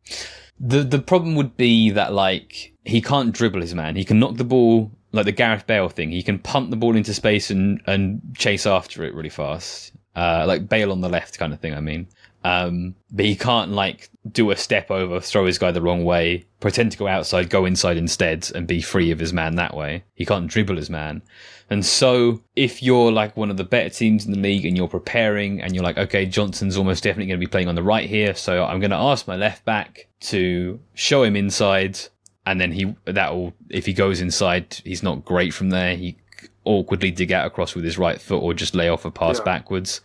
[0.60, 3.96] The the problem would be that like he can't dribble his man.
[3.96, 6.12] He can knock the ball like the Gareth Bale thing.
[6.12, 9.94] He can punt the ball into space and and chase after it really fast.
[10.16, 11.76] Uh, like Bale on the left kind of thing.
[11.76, 12.08] I mean,
[12.48, 16.46] um, but he can't like do a step over, throw his guy the wrong way,
[16.62, 20.04] pretend to go outside, go inside instead, and be free of his man that way.
[20.16, 21.22] He can't dribble his man.
[21.70, 24.88] And so, if you're like one of the better teams in the league and you're
[24.88, 28.10] preparing and you're like, okay, Johnson's almost definitely going to be playing on the right
[28.10, 32.00] here, so I'm going to ask my left back to show him inside,
[32.46, 35.98] and then he that will if he goes inside, he's not great from there.
[35.98, 36.16] He
[36.64, 39.44] awkwardly dig out across with his right foot or just lay off a pass Yeah.
[39.46, 40.02] backwards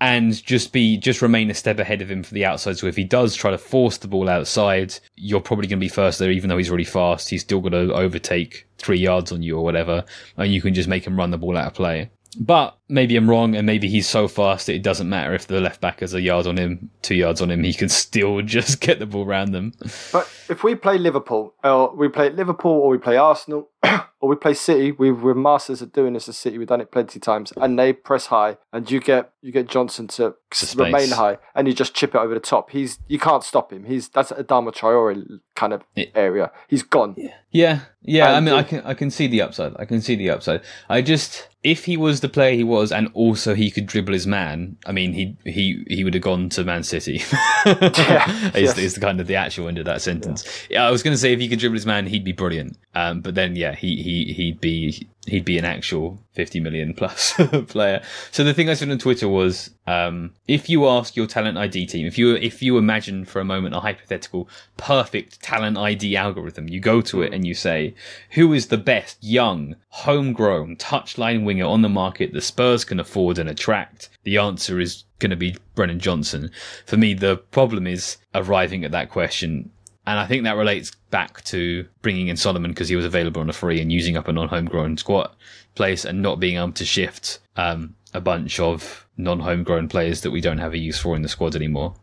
[0.00, 2.78] and just be just remain a step ahead of him for the outside.
[2.78, 5.88] So if he does try to force the ball outside, you're probably going to be
[5.88, 7.28] first there, even though he's really fast.
[7.28, 10.04] He's still going to overtake three yards on you or whatever,
[10.36, 12.10] and you can just make him run the ball out of play.
[12.38, 15.60] But maybe I'm wrong, and maybe he's so fast that it doesn't matter if the
[15.60, 17.62] left back has a yard on him, two yards on him.
[17.62, 19.72] He can still just get the ball around them.
[20.12, 23.68] But if we play Liverpool, or we play Liverpool, or we play Arsenal,
[24.20, 26.58] or we play City, we, we're masters at doing this as City.
[26.58, 29.68] We've done it plenty of times, and they press high, and you get you get
[29.68, 30.34] Johnson to
[30.76, 32.70] remain high, and you just chip it over the top.
[32.70, 33.84] He's you can't stop him.
[33.84, 36.06] He's that's a Adama Traore kind of Yeah.
[36.14, 36.50] area.
[36.68, 37.16] He's gone.
[37.50, 38.32] Yeah, yeah.
[38.32, 39.74] I mean, I can I can see the upside.
[39.78, 40.60] I can see the upside.
[40.88, 44.26] I just if he was the player he was, and also he could dribble his
[44.26, 44.76] man.
[44.86, 47.16] I mean, he he he would have gone to Man City.
[47.66, 48.78] is, yes.
[48.78, 50.44] is the kind of the actual end of that sentence.
[50.70, 52.78] Yeah, I was going to say if he could dribble his man, he'd be brilliant.
[52.94, 57.34] Um, but then yeah, he he he'd be he'd be an actual 50 million plus
[57.68, 58.02] player.
[58.30, 61.86] So the thing I said on Twitter was, um, if you ask your talent ID
[61.86, 66.68] team, if you if you imagine for a moment a hypothetical perfect talent ID algorithm,
[66.68, 67.94] you go to it and you say,
[68.30, 73.38] who is the best young, homegrown touchline winger on the market the Spurs can afford
[73.38, 74.08] and attract?
[74.22, 76.50] The answer is going to be Brennan Johnson.
[76.86, 79.70] For me, the problem is arriving at that question
[80.06, 83.50] and I think that relates back to bringing in Solomon because he was available on
[83.50, 85.30] a free and using up a non-homegrown squad
[85.74, 90.40] place and not being able to shift um, a bunch of non-homegrown players that we
[90.40, 91.94] don't have a use for in the squad anymore.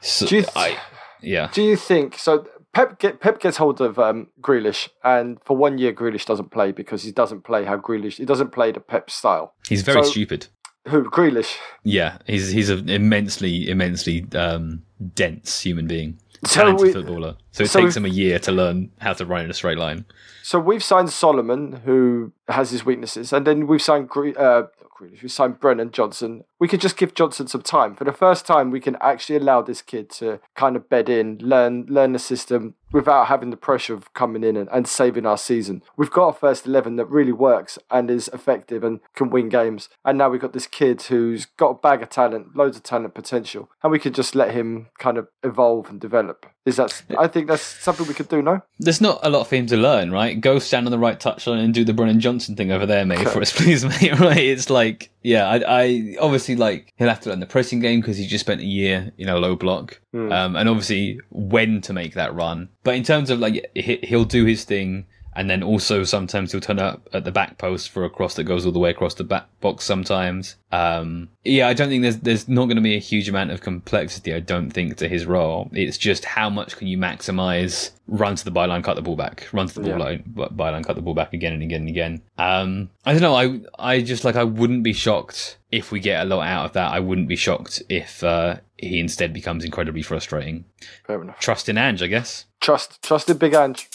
[0.00, 0.78] So, Do you th- I,
[1.20, 1.50] yeah.
[1.52, 2.46] Do you think so?
[2.72, 6.70] Pep get, Pep gets hold of um, Grealish, and for one year Grealish doesn't play
[6.70, 9.54] because he doesn't play how Grealish he doesn't play the Pep style.
[9.68, 10.46] He's very So- stupid.
[10.88, 11.56] Who Grealish?
[11.82, 14.82] Yeah, he's he's an immensely immensely um,
[15.14, 17.36] dense human being, So talented we- footballer.
[17.52, 19.78] So it so takes him a year to learn how to run in a straight
[19.78, 20.04] line.
[20.42, 24.90] So we've signed Solomon, who has his weaknesses, and then we've signed Gre- uh, not
[24.98, 26.44] Grealish, we signed Brennan Johnson.
[26.60, 27.96] We could just give Johnson some time.
[27.96, 31.38] For the first time, we can actually allow this kid to kind of bed in,
[31.40, 35.38] learn learn the system without having the pressure of coming in and, and saving our
[35.38, 35.82] season.
[35.96, 39.88] We've got a first eleven that really works and is effective and can win games.
[40.04, 43.14] And now we've got this kid who's got a bag of talent, loads of talent
[43.14, 46.46] potential, and we could just let him kind of evolve and develop.
[46.66, 47.02] Is that?
[47.18, 48.42] I think that's something we could do.
[48.42, 48.60] No.
[48.78, 50.38] There's not a lot for him to learn, right?
[50.38, 53.28] Go stand on the right touchline and do the Brennan Johnson thing over there, mate,
[53.28, 54.20] for us, please, mate.
[54.20, 54.36] Right?
[54.36, 58.16] It's like, yeah, I, I obviously like he'll have to learn the pressing game because
[58.16, 60.00] he just spent a year, you know, low block,
[60.32, 62.68] um, and obviously when to make that run.
[62.84, 65.06] But in terms of like, he- he'll do his thing.
[65.34, 68.44] And then also sometimes he'll turn up at the back post for a cross that
[68.44, 70.56] goes all the way across the back box sometimes.
[70.72, 73.60] Um, yeah, I don't think there's, there's not going to be a huge amount of
[73.60, 75.70] complexity, I don't think, to his role.
[75.72, 79.46] It's just how much can you maximize run to the byline, cut the ball back,
[79.52, 79.98] run to the ball Yeah.
[79.98, 82.22] line, byline, cut the ball back again and again and again.
[82.36, 83.36] Um, I don't know.
[83.36, 83.60] I,
[83.94, 86.90] I just like, I wouldn't be shocked if we get a lot out of that.
[86.92, 90.64] I wouldn't be shocked if, uh, he instead becomes incredibly frustrating.
[91.06, 91.38] Fair enough.
[91.38, 92.46] Trust in Ange, I guess.
[92.60, 93.88] Trust, trust in Big Ange.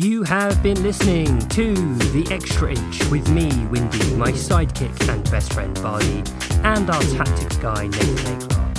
[0.00, 5.52] You have been listening to The Extra Inch with me, Windy, my sidekick and best
[5.52, 6.22] friend, Bardi,
[6.62, 8.48] and our tactics guy, Nathan.
[8.48, 8.78] Clark.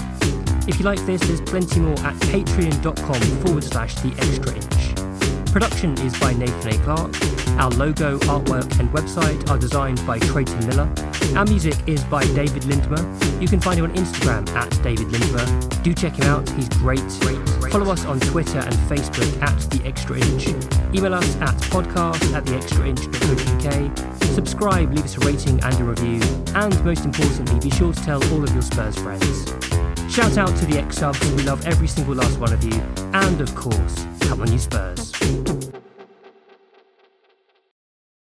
[0.70, 5.52] If you like this, there's plenty more at patreon.com forward slash The Extra Inch.
[5.52, 6.84] Production is by Nathan A.
[6.86, 7.49] Clark.
[7.60, 10.90] Our logo, artwork, and website are designed by Trayton Miller.
[11.36, 13.42] Our music is by David Lindmer.
[13.42, 15.84] You can find him on Instagram at David Lindmer.
[15.84, 17.02] Do check him out, he's great.
[17.70, 20.48] Follow us on Twitter and Facebook at The Extra Inch.
[20.96, 24.24] Email us at podcast at theextrainch.co.uk.
[24.34, 26.22] Subscribe, leave us a rating and a review.
[26.56, 29.50] And most importantly, be sure to tell all of your Spurs friends.
[30.10, 32.82] Shout out to the xSubs, we love every single last one of you.
[33.14, 35.12] And of course, come on, you Spurs.